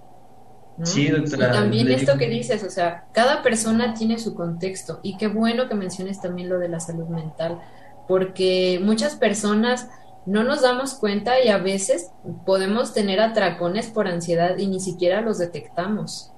Sí, 0.84 1.08
doctora. 1.08 1.50
Y 1.50 1.52
también 1.54 1.90
esto 1.90 2.20
que 2.20 2.30
dices, 2.30 2.64
o 2.64 2.70
sea, 2.70 3.06
cada 3.14 3.42
persona 3.42 3.96
tiene 3.96 4.20
su 4.20 4.36
contexto 4.36 5.00
y 5.02 5.18
qué 5.18 5.28
bueno 5.28 5.68
que 5.68 5.74
menciones 5.74 6.22
también 6.22 6.50
lo 6.50 6.60
de 6.60 6.70
la 6.70 6.80
salud 6.80 7.08
mental 7.08 7.60
porque 8.10 8.82
muchas 8.84 9.16
personas 9.16 9.88
no 10.26 10.44
nos 10.44 10.64
damos 10.64 10.96
cuenta 10.96 11.44
y 11.46 11.50
a 11.50 11.60
veces 11.60 12.12
podemos 12.44 12.92
tener 12.92 13.20
atracones 13.20 13.92
por 13.92 14.08
ansiedad 14.08 14.58
y 14.58 14.66
ni 14.66 14.80
siquiera 14.80 15.22
los 15.22 15.38
detectamos. 15.38 16.34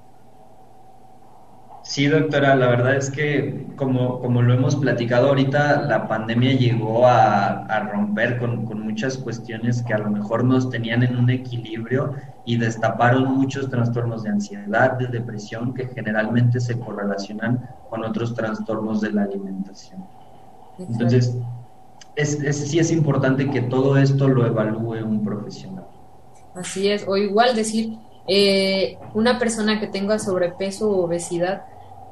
Sí, 1.83 2.07
doctora, 2.07 2.55
la 2.57 2.67
verdad 2.67 2.97
es 2.97 3.09
que 3.09 3.67
como, 3.77 4.19
como 4.19 4.41
lo 4.41 4.53
hemos 4.53 4.75
platicado 4.75 5.29
ahorita, 5.29 5.83
la 5.83 6.09
pandemia 6.09 6.51
llegó 6.53 7.07
a, 7.07 7.79
romper 7.89 8.37
con, 8.37 8.65
con, 8.65 8.81
muchas 8.81 9.17
cuestiones 9.17 9.81
que 9.81 9.93
a 9.93 9.97
lo 9.99 10.11
mejor 10.11 10.43
nos 10.43 10.69
tenían 10.69 11.03
en 11.03 11.15
un 11.15 11.29
equilibrio 11.29 12.15
y 12.45 12.57
destaparon 12.57 13.37
muchos 13.37 13.69
trastornos 13.69 14.23
de 14.23 14.31
ansiedad, 14.31 14.97
de 14.97 15.07
depresión, 15.07 15.73
que 15.73 15.87
generalmente 15.87 16.59
se 16.59 16.77
correlacionan 16.77 17.65
con 17.89 18.03
otros 18.03 18.35
trastornos 18.35 18.99
de 18.99 19.13
la 19.13 19.23
alimentación. 19.23 20.03
Entonces, 20.77 21.35
es, 22.15 22.69
sí 22.69 22.79
es 22.79 22.91
importante 22.91 23.49
que 23.49 23.61
todo 23.61 23.97
esto 23.97 24.27
lo 24.27 24.45
evalúe 24.45 25.03
un 25.03 25.23
profesional. 25.23 25.85
Así 26.55 26.89
es, 26.89 27.05
o 27.07 27.15
igual 27.17 27.55
decir, 27.55 27.97
eh, 28.27 28.97
una 29.13 29.39
persona 29.39 29.79
que 29.79 29.87
tenga 29.87 30.19
sobrepeso 30.19 30.89
o 30.89 31.05
obesidad, 31.05 31.63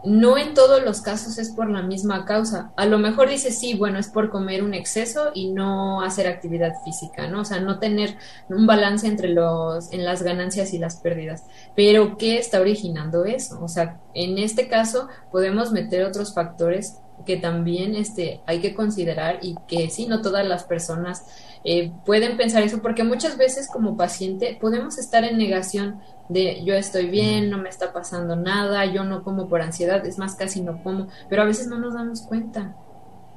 no 0.05 0.37
en 0.37 0.53
todos 0.53 0.81
los 0.83 1.01
casos 1.01 1.37
es 1.37 1.49
por 1.49 1.69
la 1.69 1.81
misma 1.81 2.23
causa. 2.25 2.71
A 2.77 2.85
lo 2.85 2.99
mejor 2.99 3.29
dice, 3.29 3.51
sí, 3.51 3.73
bueno, 3.73 3.99
es 3.99 4.07
por 4.07 4.29
comer 4.29 4.63
un 4.63 4.73
exceso 4.73 5.31
y 5.33 5.51
no 5.51 6.01
hacer 6.01 6.25
actividad 6.27 6.73
física, 6.85 7.27
¿no? 7.27 7.41
O 7.41 7.45
sea, 7.45 7.59
no 7.59 7.79
tener 7.79 8.15
un 8.49 8.65
balance 8.65 9.07
entre 9.07 9.27
los, 9.29 9.91
en 9.91 10.05
las 10.05 10.23
ganancias 10.23 10.73
y 10.73 10.79
las 10.79 10.95
pérdidas. 10.97 11.43
Pero, 11.75 12.17
¿qué 12.17 12.37
está 12.37 12.61
originando 12.61 13.25
eso? 13.25 13.59
O 13.61 13.67
sea, 13.67 13.99
en 14.13 14.37
este 14.37 14.69
caso 14.69 15.09
podemos 15.31 15.73
meter 15.73 16.05
otros 16.05 16.33
factores 16.33 16.99
que 17.25 17.37
también 17.37 17.95
este, 17.95 18.41
hay 18.45 18.59
que 18.59 18.73
considerar 18.73 19.39
y 19.41 19.55
que 19.67 19.89
sí, 19.89 20.07
no 20.07 20.21
todas 20.21 20.47
las 20.47 20.63
personas 20.63 21.25
eh, 21.63 21.91
pueden 22.05 22.37
pensar 22.37 22.63
eso, 22.63 22.81
porque 22.81 23.03
muchas 23.03 23.37
veces 23.37 23.67
como 23.71 23.97
paciente 23.97 24.57
podemos 24.59 24.97
estar 24.97 25.23
en 25.23 25.37
negación 25.37 25.99
de 26.29 26.63
yo 26.63 26.73
estoy 26.75 27.09
bien, 27.09 27.49
no 27.49 27.57
me 27.57 27.69
está 27.69 27.91
pasando 27.91 28.35
nada, 28.35 28.85
yo 28.85 29.03
no 29.03 29.23
como 29.23 29.49
por 29.49 29.61
ansiedad, 29.61 30.05
es 30.05 30.17
más, 30.17 30.35
casi 30.35 30.61
no 30.61 30.81
como, 30.83 31.07
pero 31.29 31.41
a 31.41 31.45
veces 31.45 31.67
no 31.67 31.79
nos 31.79 31.95
damos 31.95 32.21
cuenta. 32.21 32.75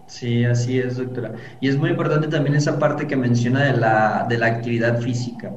Sí, 0.06 0.44
así 0.44 0.78
es, 0.78 0.98
doctora. 0.98 1.32
Y 1.60 1.68
es 1.68 1.76
muy 1.78 1.90
importante 1.90 2.28
también 2.28 2.54
esa 2.54 2.78
parte 2.78 3.06
que 3.06 3.16
menciona 3.16 3.64
de 3.64 3.78
la, 3.78 4.26
de 4.28 4.36
la 4.36 4.46
actividad 4.46 5.00
física. 5.00 5.52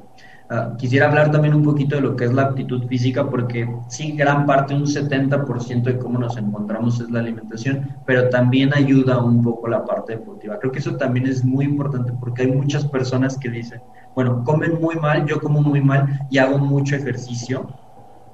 Ah, 0.47 0.75
quisiera 0.77 1.07
hablar 1.07 1.31
también 1.31 1.55
un 1.55 1.63
poquito 1.63 1.95
de 1.95 2.01
lo 2.03 2.15
que 2.15 2.25
es 2.25 2.33
la 2.33 2.43
aptitud 2.43 2.87
física, 2.87 3.27
porque 3.27 3.67
sí, 3.87 4.11
gran 4.15 4.45
parte, 4.45 4.75
un 4.75 4.85
70% 4.85 5.89
de 5.89 5.97
cómo 5.97 6.19
nos 6.19 6.37
encontramos 6.37 6.99
es 6.99 7.09
la 7.09 7.19
alimentación, 7.19 7.97
pero 8.05 8.29
también 8.29 8.71
ayuda 8.75 9.23
un 9.23 9.41
poco 9.41 9.67
la 9.67 9.83
parte 9.83 10.17
deportiva. 10.17 10.59
Creo 10.59 10.71
que 10.71 10.79
eso 10.79 10.97
también 10.97 11.25
es 11.25 11.43
muy 11.43 11.65
importante 11.65 12.13
porque 12.19 12.43
hay 12.43 12.51
muchas 12.51 12.85
personas 12.85 13.39
que 13.39 13.49
dicen, 13.49 13.81
bueno, 14.13 14.43
comen 14.43 14.79
muy 14.79 14.95
mal, 14.97 15.25
yo 15.25 15.39
como 15.41 15.61
muy 15.61 15.81
mal 15.81 16.07
y 16.29 16.37
hago 16.37 16.59
mucho 16.59 16.95
ejercicio 16.95 17.67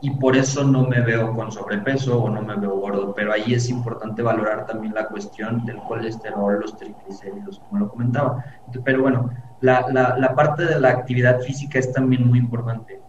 y 0.01 0.09
por 0.17 0.35
eso 0.35 0.65
no 0.65 0.87
me 0.87 0.99
veo 1.01 1.33
con 1.33 1.51
sobrepeso 1.51 2.21
o 2.21 2.29
no 2.29 2.41
me 2.41 2.57
veo 2.57 2.75
gordo, 2.77 3.13
pero 3.13 3.31
ahí 3.31 3.53
es 3.53 3.69
importante 3.69 4.21
valorar 4.21 4.65
también 4.65 4.93
la 4.93 5.07
cuestión 5.07 5.63
del 5.63 5.77
colesterol, 5.83 6.59
los 6.59 6.75
triglicéridos, 6.75 7.61
como 7.61 7.79
lo 7.79 7.89
comentaba. 7.89 8.43
Pero 8.83 9.01
bueno, 9.03 9.29
la, 9.61 10.15
la, 10.17 10.35
parte 10.35 10.65
de 10.65 10.79
la 10.79 10.89
actividad 10.89 11.39
física 11.41 11.79
es 11.79 11.91
también 11.93 12.27
muy 12.27 12.39
importante. 12.39 12.99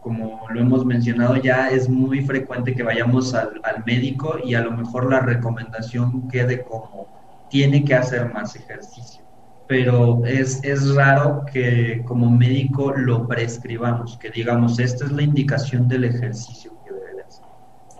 Como 0.00 0.46
lo 0.48 0.60
hemos 0.60 0.84
mencionado 0.84 1.36
ya, 1.36 1.68
es 1.68 1.88
muy 1.88 2.22
frecuente 2.22 2.74
que 2.74 2.82
vayamos 2.82 3.34
al, 3.34 3.60
al 3.62 3.84
médico 3.84 4.36
y 4.42 4.54
a 4.54 4.62
lo 4.62 4.70
mejor 4.72 5.10
la 5.10 5.20
recomendación 5.20 6.28
quede 6.28 6.62
como 6.62 7.06
tiene 7.50 7.84
que 7.84 7.94
hacer 7.94 8.32
más 8.32 8.56
ejercicio. 8.56 9.22
Pero 9.66 10.24
es, 10.24 10.64
es 10.64 10.94
raro 10.94 11.44
que 11.52 12.02
como 12.06 12.30
médico 12.30 12.92
lo 12.92 13.26
prescribamos, 13.28 14.16
que 14.16 14.30
digamos, 14.30 14.78
esta 14.78 15.04
es 15.04 15.12
la 15.12 15.22
indicación 15.22 15.88
del 15.88 16.04
ejercicio 16.04 16.72
que 16.86 16.94
debe 16.94 17.22
hacer. 17.22 17.44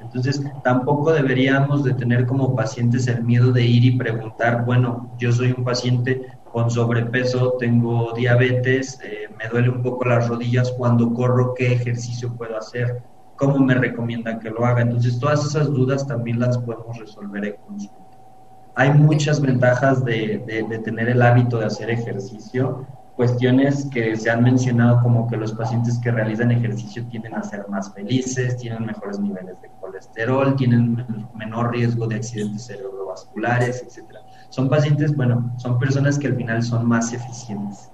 Entonces, 0.00 0.42
tampoco 0.64 1.12
deberíamos 1.12 1.84
de 1.84 1.92
tener 1.92 2.24
como 2.24 2.56
pacientes 2.56 3.06
el 3.06 3.22
miedo 3.22 3.52
de 3.52 3.66
ir 3.66 3.84
y 3.84 3.98
preguntar, 3.98 4.64
bueno, 4.64 5.14
yo 5.18 5.30
soy 5.30 5.52
un 5.52 5.62
paciente 5.62 6.37
con 6.52 6.70
sobrepeso, 6.70 7.54
tengo 7.58 8.12
diabetes, 8.14 9.00
eh, 9.02 9.28
me 9.38 9.48
duele 9.48 9.70
un 9.70 9.82
poco 9.82 10.04
las 10.06 10.28
rodillas 10.28 10.72
cuando 10.72 11.12
corro, 11.12 11.54
qué 11.54 11.72
ejercicio 11.72 12.34
puedo 12.34 12.56
hacer, 12.56 13.02
cómo 13.36 13.58
me 13.58 13.74
recomiendan 13.74 14.40
que 14.40 14.50
lo 14.50 14.64
haga. 14.64 14.82
Entonces, 14.82 15.18
todas 15.18 15.44
esas 15.44 15.68
dudas 15.68 16.06
también 16.06 16.40
las 16.40 16.58
podemos 16.58 16.98
resolver 16.98 17.44
en 17.44 17.56
consulta. 17.56 17.96
Hay 18.74 18.92
muchas 18.92 19.40
ventajas 19.40 20.04
de, 20.04 20.38
tener 20.84 21.08
el 21.08 21.22
hábito 21.22 21.58
de 21.58 21.66
hacer 21.66 21.90
ejercicio, 21.90 22.86
cuestiones 23.16 23.88
que 23.92 24.14
se 24.14 24.30
han 24.30 24.44
mencionado 24.44 25.00
como 25.02 25.28
que 25.28 25.36
los 25.36 25.52
pacientes 25.52 25.98
que 25.98 26.12
realizan 26.12 26.52
ejercicio 26.52 27.04
tienden 27.06 27.34
a 27.34 27.42
ser 27.42 27.68
más 27.68 27.92
felices, 27.92 28.56
tienen 28.58 28.86
mejores 28.86 29.18
niveles 29.18 29.60
de 29.60 29.68
colesterol, 29.80 30.54
tienen 30.54 31.04
menor 31.34 31.72
riesgo 31.72 32.06
de 32.06 32.16
accidentes 32.16 32.66
cerebrovasculares, 32.66 33.82
etcétera 33.82 34.17
son 34.50 34.68
pacientes, 34.68 35.14
bueno, 35.14 35.52
son 35.58 35.78
personas 35.78 36.18
que 36.18 36.28
al 36.28 36.36
final 36.36 36.62
son 36.62 36.86
más 36.86 37.12
eficientes. 37.12 37.90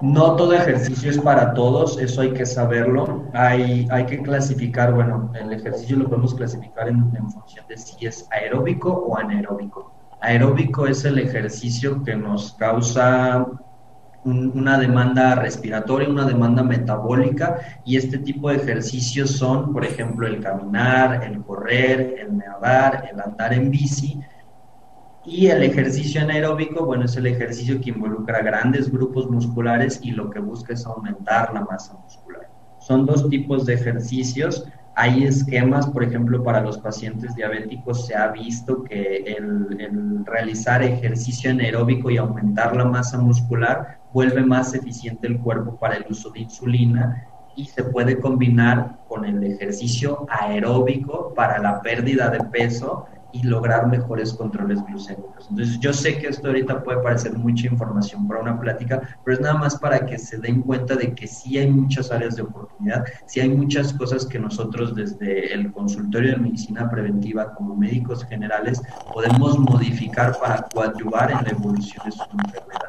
No 0.00 0.36
todo 0.36 0.52
ejercicio 0.52 1.10
es 1.10 1.18
para 1.18 1.52
todos, 1.54 1.98
eso 1.98 2.20
hay 2.20 2.32
que 2.32 2.46
saberlo. 2.46 3.24
Hay, 3.32 3.88
hay 3.90 4.06
que 4.06 4.22
clasificar, 4.22 4.94
bueno, 4.94 5.32
el 5.34 5.52
ejercicio 5.52 5.96
lo 5.96 6.08
podemos 6.08 6.34
clasificar 6.34 6.88
en, 6.88 7.10
función 7.10 7.66
de 7.68 7.76
si 7.76 8.06
es 8.06 8.28
aeróbico 8.30 8.92
o 8.92 9.16
anaeróbico. 9.16 9.92
Aeróbico 10.20 10.86
es 10.86 11.04
el 11.04 11.18
ejercicio 11.18 12.02
que 12.04 12.14
nos 12.14 12.54
causa 12.54 13.46
una 14.24 14.78
demanda 14.78 15.36
respiratoria, 15.36 16.08
una 16.08 16.26
demanda 16.26 16.62
metabólica 16.62 17.58
y 17.84 17.96
este 17.96 18.18
tipo 18.18 18.50
de 18.50 18.56
ejercicios 18.56 19.30
son, 19.30 19.72
por 19.72 19.84
ejemplo, 19.84 20.26
el 20.26 20.40
caminar, 20.40 21.24
el 21.24 21.42
correr, 21.42 22.16
el 22.20 22.36
nadar, 22.36 23.08
el 23.10 23.20
andar 23.20 23.54
en 23.54 23.70
bici 23.70 24.20
Y 25.30 25.48
el 25.48 25.62
ejercicio 25.62 26.22
anaeróbico, 26.22 26.86
bueno, 26.86 27.04
es 27.04 27.14
el 27.16 27.26
ejercicio 27.26 27.78
que 27.82 27.90
involucra 27.90 28.40
grandes 28.40 28.90
grupos 28.90 29.28
musculares 29.28 30.00
y 30.02 30.12
lo 30.12 30.30
que 30.30 30.40
busca 30.40 30.72
es 30.72 30.86
aumentar 30.86 31.52
la 31.52 31.66
masa 31.66 31.92
muscular. 32.02 32.48
Son 32.78 33.04
dos 33.04 33.28
tipos 33.28 33.66
de 33.66 33.74
ejercicios. 33.74 34.66
Hay 34.94 35.24
esquemas, 35.24 35.86
por 35.86 36.02
ejemplo, 36.02 36.42
para 36.42 36.62
los 36.62 36.78
pacientes 36.78 37.34
diabéticos 37.34 38.06
se 38.06 38.16
ha 38.16 38.28
visto 38.28 38.82
que 38.84 39.36
el, 39.36 40.24
realizar 40.24 40.82
ejercicio 40.82 41.50
anaeróbico 41.50 42.10
y 42.10 42.16
aumentar 42.16 42.74
la 42.74 42.86
masa 42.86 43.18
muscular 43.18 43.98
vuelve 44.14 44.42
más 44.42 44.72
eficiente 44.72 45.26
el 45.26 45.38
cuerpo 45.40 45.76
para 45.76 45.96
el 45.96 46.06
uso 46.08 46.30
de 46.30 46.40
insulina 46.40 47.26
y 47.54 47.66
se 47.66 47.84
puede 47.84 48.18
combinar 48.18 49.00
con 49.08 49.26
el 49.26 49.44
ejercicio 49.44 50.26
aeróbico 50.30 51.34
para 51.34 51.58
la 51.58 51.82
pérdida 51.82 52.30
de 52.30 52.40
peso 52.44 53.06
y 53.32 53.42
lograr 53.42 53.86
mejores 53.88 54.32
controles 54.32 54.82
glucémicos. 54.86 55.46
Entonces, 55.50 55.78
yo 55.80 55.92
sé 55.92 56.18
que 56.18 56.28
esto 56.28 56.48
ahorita 56.48 56.82
puede 56.82 57.02
parecer 57.02 57.36
mucha 57.36 57.66
información 57.66 58.26
para 58.26 58.40
una 58.40 58.58
plática, 58.58 59.02
pero 59.24 59.36
es 59.36 59.40
nada 59.40 59.54
más 59.54 59.78
para 59.78 60.06
que 60.06 60.18
se 60.18 60.38
den 60.38 60.62
cuenta 60.62 60.96
de 60.96 61.14
que 61.14 61.26
sí 61.26 61.58
hay 61.58 61.70
muchas 61.70 62.10
áreas 62.10 62.36
de 62.36 62.42
oportunidad, 62.42 63.04
sí 63.26 63.40
hay 63.40 63.50
muchas 63.50 63.92
cosas 63.92 64.24
que 64.24 64.38
nosotros 64.38 64.94
desde 64.94 65.52
el 65.52 65.72
consultorio 65.72 66.32
de 66.32 66.38
medicina 66.38 66.90
preventiva 66.90 67.54
como 67.54 67.76
médicos 67.76 68.24
generales 68.24 68.80
podemos 69.12 69.58
modificar 69.58 70.38
para 70.38 70.62
coadyuvar 70.62 71.30
en 71.30 71.44
la 71.44 71.50
evolución 71.50 72.04
de 72.06 72.12
su 72.12 72.22
enfermedad. 72.22 72.88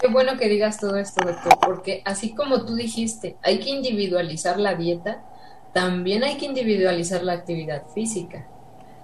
Qué 0.00 0.08
bueno 0.08 0.36
que 0.36 0.48
digas 0.48 0.78
todo 0.78 0.96
esto, 0.96 1.24
doctor, 1.24 1.58
porque 1.60 2.02
así 2.04 2.34
como 2.34 2.64
tú 2.64 2.74
dijiste, 2.74 3.36
hay 3.42 3.60
que 3.60 3.70
individualizar 3.70 4.58
la 4.58 4.74
dieta, 4.74 5.22
también 5.72 6.24
hay 6.24 6.36
que 6.38 6.46
individualizar 6.46 7.22
la 7.22 7.34
actividad 7.34 7.84
física 7.94 8.48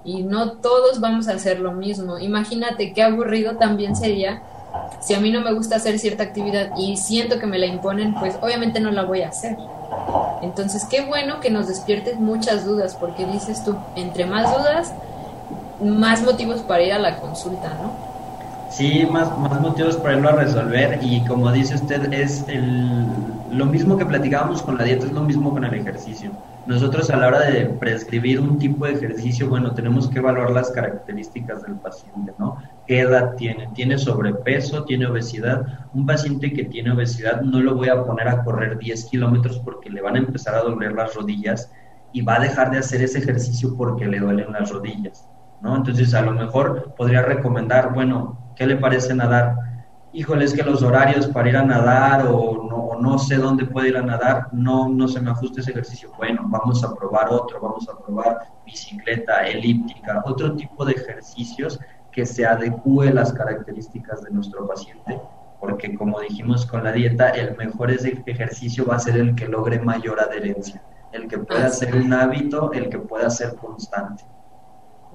y 0.04 0.22
no 0.22 0.52
todos 0.52 1.00
vamos 1.00 1.28
a 1.28 1.32
hacer 1.32 1.60
lo 1.60 1.72
mismo. 1.72 2.18
Imagínate 2.18 2.92
qué 2.92 3.02
aburrido 3.02 3.56
también 3.56 3.96
sería 3.96 4.42
si 5.00 5.14
a 5.14 5.20
mí 5.20 5.30
no 5.30 5.40
me 5.40 5.52
gusta 5.52 5.76
hacer 5.76 5.98
cierta 5.98 6.24
actividad 6.24 6.70
y 6.76 6.96
siento 6.96 7.38
que 7.38 7.46
me 7.46 7.58
la 7.58 7.66
imponen, 7.66 8.14
pues 8.14 8.36
obviamente 8.40 8.80
no 8.80 8.90
la 8.90 9.04
voy 9.04 9.22
a 9.22 9.28
hacer. 9.28 9.56
Entonces, 10.42 10.84
qué 10.84 11.02
bueno 11.02 11.40
que 11.40 11.50
nos 11.50 11.68
despiertes 11.68 12.18
muchas 12.18 12.64
dudas, 12.64 12.94
porque 12.94 13.26
dices 13.26 13.64
tú, 13.64 13.76
entre 13.96 14.26
más 14.26 14.50
dudas, 14.56 14.92
más 15.82 16.22
motivos 16.22 16.60
para 16.60 16.82
ir 16.82 16.92
a 16.92 16.98
la 16.98 17.16
consulta, 17.18 17.68
¿no? 17.80 18.08
Sí, 18.70 19.06
más, 19.10 19.36
más 19.38 19.60
motivos 19.60 19.96
para 19.96 20.16
irlo 20.16 20.28
a 20.28 20.32
resolver 20.32 20.98
y 21.02 21.24
como 21.24 21.50
dice 21.52 21.76
usted, 21.76 22.12
es 22.12 22.44
el, 22.48 23.06
lo 23.50 23.64
mismo 23.64 23.96
que 23.96 24.04
platicábamos 24.04 24.62
con 24.62 24.76
la 24.76 24.84
dieta, 24.84 25.06
es 25.06 25.12
lo 25.12 25.22
mismo 25.22 25.50
con 25.50 25.64
el 25.64 25.74
ejercicio. 25.74 26.30
Nosotros 26.68 27.08
a 27.08 27.16
la 27.16 27.28
hora 27.28 27.40
de 27.50 27.64
prescribir 27.64 28.38
un 28.38 28.58
tipo 28.58 28.84
de 28.84 28.92
ejercicio, 28.92 29.48
bueno, 29.48 29.72
tenemos 29.72 30.06
que 30.06 30.18
evaluar 30.18 30.50
las 30.50 30.70
características 30.70 31.62
del 31.62 31.76
paciente, 31.76 32.34
¿no? 32.36 32.58
¿Qué 32.86 33.00
edad 33.00 33.36
tiene? 33.36 33.70
¿Tiene 33.74 33.96
sobrepeso? 33.96 34.84
¿Tiene 34.84 35.06
obesidad? 35.06 35.64
Un 35.94 36.04
paciente 36.04 36.52
que 36.52 36.64
tiene 36.64 36.90
obesidad 36.90 37.40
no 37.40 37.60
lo 37.60 37.74
voy 37.74 37.88
a 37.88 38.04
poner 38.04 38.28
a 38.28 38.44
correr 38.44 38.76
10 38.76 39.06
kilómetros 39.06 39.60
porque 39.60 39.88
le 39.88 40.02
van 40.02 40.16
a 40.16 40.18
empezar 40.18 40.56
a 40.56 40.60
doler 40.60 40.92
las 40.92 41.14
rodillas 41.14 41.72
y 42.12 42.20
va 42.20 42.34
a 42.34 42.40
dejar 42.40 42.70
de 42.70 42.80
hacer 42.80 43.00
ese 43.00 43.20
ejercicio 43.20 43.74
porque 43.74 44.04
le 44.04 44.20
duelen 44.20 44.52
las 44.52 44.70
rodillas, 44.70 45.26
¿no? 45.62 45.74
Entonces 45.74 46.12
a 46.12 46.20
lo 46.20 46.32
mejor 46.32 46.94
podría 46.98 47.22
recomendar, 47.22 47.94
bueno, 47.94 48.52
¿qué 48.56 48.66
le 48.66 48.76
parece 48.76 49.14
nadar? 49.14 49.56
Híjole, 50.12 50.44
es 50.44 50.52
que 50.52 50.62
los 50.62 50.82
horarios 50.82 51.28
para 51.28 51.48
ir 51.48 51.56
a 51.56 51.64
nadar 51.64 52.26
o 52.28 52.68
no, 52.68 52.77
no 53.00 53.18
sé 53.18 53.36
dónde 53.36 53.64
puede 53.66 53.88
ir 53.88 53.96
a 53.96 54.02
nadar, 54.02 54.48
no, 54.52 54.88
no 54.88 55.08
se 55.08 55.20
me 55.20 55.30
ajusta 55.30 55.60
ese 55.60 55.70
ejercicio. 55.70 56.10
Bueno, 56.16 56.42
vamos 56.46 56.82
a 56.84 56.94
probar 56.94 57.28
otro, 57.30 57.60
vamos 57.60 57.88
a 57.88 57.98
probar 57.98 58.48
bicicleta, 58.64 59.46
elíptica, 59.46 60.22
otro 60.24 60.54
tipo 60.54 60.84
de 60.84 60.92
ejercicios 60.92 61.78
que 62.12 62.26
se 62.26 62.46
adecue 62.46 63.12
las 63.12 63.32
características 63.32 64.22
de 64.22 64.30
nuestro 64.30 64.66
paciente, 64.66 65.20
porque 65.60 65.94
como 65.94 66.20
dijimos 66.20 66.66
con 66.66 66.84
la 66.84 66.92
dieta, 66.92 67.30
el 67.30 67.56
mejor 67.56 67.90
ejercicio 67.90 68.86
va 68.86 68.96
a 68.96 69.00
ser 69.00 69.16
el 69.16 69.34
que 69.34 69.46
logre 69.46 69.78
mayor 69.78 70.20
adherencia, 70.20 70.82
el 71.12 71.28
que 71.28 71.38
pueda 71.38 71.68
ser 71.70 71.94
un 71.96 72.12
hábito, 72.12 72.72
el 72.72 72.88
que 72.88 72.98
pueda 72.98 73.30
ser 73.30 73.54
constante. 73.56 74.24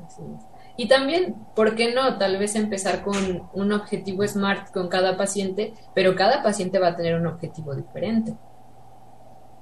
Así 0.06 0.22
es. 0.24 0.53
Y 0.76 0.88
también, 0.88 1.36
¿por 1.56 1.76
qué 1.76 1.94
no? 1.94 2.18
Tal 2.18 2.38
vez 2.38 2.56
empezar 2.56 3.04
con 3.04 3.50
un 3.54 3.72
objetivo 3.72 4.28
SMART 4.28 4.72
con 4.72 4.88
cada 4.88 5.18
paciente, 5.18 5.74
pero 5.94 6.16
cada 6.16 6.42
paciente 6.42 6.80
va 6.80 6.90
a 6.90 6.96
tener 6.96 7.16
un 7.20 7.28
objetivo 7.28 7.76
diferente. 7.76 8.34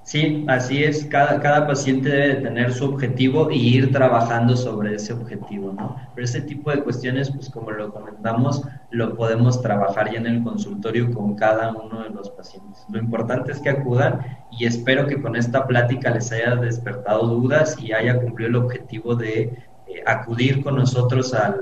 Sí, 0.04 0.46
así 0.48 0.84
es. 0.84 1.06
Cada, 1.06 1.40
cada 1.40 1.68
paciente 1.68 2.10
debe 2.10 2.36
tener 2.42 2.74
su 2.74 2.86
objetivo 2.86 3.52
y 3.52 3.78
ir 3.78 3.92
trabajando 3.92 4.58
sobre 4.58 4.96
ese 4.96 5.14
objetivo, 5.14 5.74
¿no? 5.74 5.96
Pero 6.16 6.26
ese 6.26 6.42
tipo 6.42 6.72
de 6.72 6.82
cuestiones, 6.82 7.30
pues 7.30 7.50
como 7.50 7.72
lo 7.72 7.94
comentamos, 7.94 8.64
lo 8.90 9.16
podemos 9.16 9.62
trabajar 9.62 10.12
ya 10.12 10.18
en 10.18 10.26
el 10.26 10.44
consultorio 10.44 11.14
con 11.14 11.36
cada 11.36 11.72
uno 11.72 12.04
de 12.04 12.10
los 12.10 12.32
pacientes. 12.32 12.84
Lo 12.90 12.98
importante 12.98 13.52
es 13.52 13.60
que 13.60 13.70
acudan 13.70 14.26
y 14.52 14.66
espero 14.66 15.06
que 15.06 15.22
con 15.22 15.36
esta 15.36 15.68
plática 15.68 16.10
les 16.10 16.32
haya 16.32 16.56
despertado 16.56 17.28
dudas 17.28 17.78
y 17.80 17.94
haya 17.94 18.20
cumplido 18.20 18.50
el 18.50 18.56
objetivo 18.56 19.16
de 19.16 19.56
acudir 20.06 20.64
con 20.64 20.76
nosotros 20.76 21.34
a, 21.34 21.56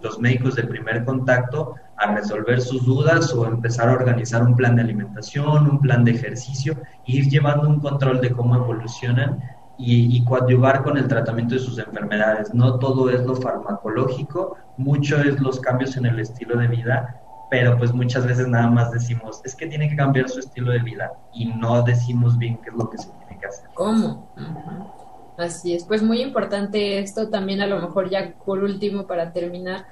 los 0.00 0.18
médicos 0.18 0.54
de 0.54 0.64
primer 0.64 1.04
contacto 1.04 1.74
a 1.96 2.14
resolver 2.14 2.60
sus 2.60 2.84
dudas 2.84 3.32
o 3.34 3.46
empezar 3.46 3.88
a 3.88 3.92
organizar 3.92 4.42
un 4.42 4.54
plan 4.54 4.76
de 4.76 4.82
alimentación, 4.82 5.68
un 5.68 5.80
plan 5.80 6.04
de 6.04 6.12
ejercicio, 6.12 6.74
e 7.06 7.16
ir 7.16 7.28
llevando 7.28 7.68
un 7.68 7.80
control 7.80 8.20
de 8.20 8.30
cómo 8.30 8.54
evolucionan 8.54 9.42
y, 9.76 10.24
coadyuvar 10.24 10.82
con 10.82 10.98
el 10.98 11.06
tratamiento 11.06 11.54
de 11.54 11.60
sus 11.60 11.78
enfermedades. 11.78 12.52
No 12.52 12.78
todo 12.78 13.10
es 13.10 13.24
lo 13.24 13.36
farmacológico, 13.36 14.56
mucho 14.76 15.20
es 15.20 15.40
los 15.40 15.60
cambios 15.60 15.96
en 15.96 16.06
el 16.06 16.18
estilo 16.18 16.56
de 16.56 16.68
vida, 16.68 17.20
pero 17.50 17.78
pues 17.78 17.92
muchas 17.92 18.26
veces 18.26 18.46
nada 18.48 18.68
más 18.68 18.90
decimos, 18.90 19.40
es 19.44 19.54
que 19.54 19.66
tiene 19.66 19.88
que 19.88 19.96
cambiar 19.96 20.28
su 20.28 20.40
estilo 20.40 20.72
de 20.72 20.80
vida 20.80 21.12
y 21.32 21.46
no 21.46 21.82
decimos 21.82 22.36
bien 22.38 22.58
qué 22.58 22.70
es 22.70 22.76
lo 22.76 22.90
que 22.90 22.98
se 22.98 23.08
tiene 23.08 23.40
que 23.40 23.46
hacer. 23.46 23.70
¿Cómo? 23.74 24.28
Así 25.38 25.72
es, 25.72 25.84
pues 25.84 26.02
muy 26.02 26.20
importante 26.20 26.98
esto 26.98 27.28
también 27.28 27.60
a 27.60 27.68
lo 27.68 27.80
mejor 27.80 28.10
ya 28.10 28.34
por 28.44 28.58
último 28.64 29.06
para 29.06 29.32
terminar. 29.32 29.86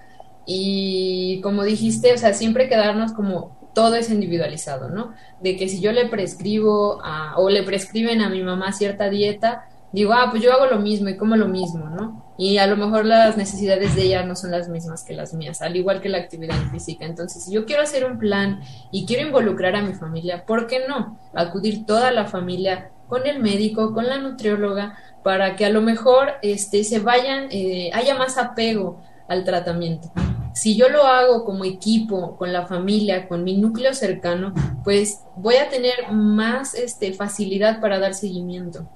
Y 0.44 1.40
como 1.40 1.62
dijiste, 1.62 2.12
o 2.12 2.18
sea, 2.18 2.32
siempre 2.34 2.68
quedarnos 2.68 3.12
como 3.12 3.56
todo 3.72 3.94
es 3.94 4.10
individualizado, 4.10 4.88
¿no? 4.88 5.14
De 5.40 5.56
que 5.56 5.68
si 5.68 5.80
yo 5.80 5.92
le 5.92 6.06
prescribo 6.06 7.00
a, 7.04 7.38
o 7.38 7.48
le 7.48 7.62
prescriben 7.62 8.22
a 8.22 8.28
mi 8.28 8.42
mamá 8.42 8.72
cierta 8.72 9.08
dieta, 9.08 9.68
digo, 9.92 10.12
ah, 10.14 10.28
pues 10.30 10.42
yo 10.42 10.52
hago 10.52 10.66
lo 10.66 10.80
mismo 10.80 11.10
y 11.10 11.16
como 11.16 11.36
lo 11.36 11.46
mismo, 11.46 11.90
¿no? 11.90 12.34
Y 12.38 12.58
a 12.58 12.66
lo 12.66 12.76
mejor 12.76 13.04
las 13.04 13.36
necesidades 13.36 13.94
de 13.94 14.02
ella 14.02 14.24
no 14.24 14.34
son 14.34 14.50
las 14.50 14.68
mismas 14.68 15.04
que 15.04 15.14
las 15.14 15.32
mías, 15.32 15.62
al 15.62 15.76
igual 15.76 16.00
que 16.00 16.08
la 16.08 16.18
actividad 16.18 16.56
física. 16.72 17.06
Entonces, 17.06 17.44
si 17.44 17.52
yo 17.52 17.66
quiero 17.66 17.82
hacer 17.82 18.04
un 18.04 18.18
plan 18.18 18.60
y 18.90 19.06
quiero 19.06 19.26
involucrar 19.26 19.76
a 19.76 19.82
mi 19.82 19.94
familia, 19.94 20.44
¿por 20.44 20.66
qué 20.66 20.86
no? 20.88 21.18
Acudir 21.34 21.86
toda 21.86 22.10
la 22.10 22.26
familia 22.26 22.90
con 23.08 23.26
el 23.26 23.40
médico, 23.40 23.94
con 23.94 24.06
la 24.06 24.18
nutrióloga, 24.18 24.98
para 25.26 25.56
que 25.56 25.64
a 25.66 25.70
lo 25.70 25.82
mejor 25.82 26.34
este, 26.40 26.84
se 26.84 27.00
vayan, 27.00 27.48
eh, 27.50 27.90
haya 27.92 28.14
más 28.14 28.38
apego 28.38 29.02
al 29.26 29.42
tratamiento. 29.42 30.12
Si 30.54 30.76
yo 30.76 30.88
lo 30.88 31.02
hago 31.02 31.44
como 31.44 31.64
equipo, 31.64 32.36
con 32.36 32.52
la 32.52 32.64
familia, 32.64 33.26
con 33.26 33.42
mi 33.42 33.56
núcleo 33.58 33.92
cercano, 33.92 34.54
pues 34.84 35.24
voy 35.34 35.56
a 35.56 35.68
tener 35.68 36.12
más 36.12 36.74
este, 36.74 37.12
facilidad 37.12 37.80
para 37.80 37.98
dar 37.98 38.14
seguimiento, 38.14 38.88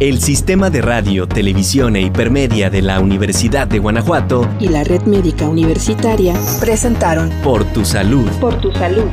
El 0.00 0.22
Sistema 0.22 0.70
de 0.70 0.80
Radio, 0.80 1.28
Televisión 1.28 1.94
e 1.94 2.00
Hipermedia 2.00 2.70
de 2.70 2.80
la 2.80 3.00
Universidad 3.00 3.68
de 3.68 3.78
Guanajuato 3.78 4.48
y 4.58 4.68
la 4.68 4.82
Red 4.82 5.02
Médica 5.02 5.46
Universitaria 5.46 6.34
presentaron 6.58 7.28
Por 7.44 7.66
tu 7.66 7.84
Salud. 7.84 8.26
Por 8.40 8.58
tu 8.62 8.72
Salud. 8.72 9.04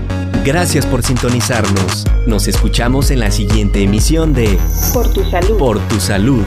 Gracias 0.46 0.86
por 0.86 1.04
sintonizarnos. 1.04 2.06
Nos 2.26 2.48
escuchamos 2.48 3.12
en 3.12 3.20
la 3.20 3.32
siguiente 3.32 3.84
emisión 3.84 4.34
de 4.34 4.58
Por 4.94 5.12
tu 5.12 5.26
Salud. 5.26 5.58
Por 5.58 5.78
tu 5.90 6.00
Salud. 6.00 6.46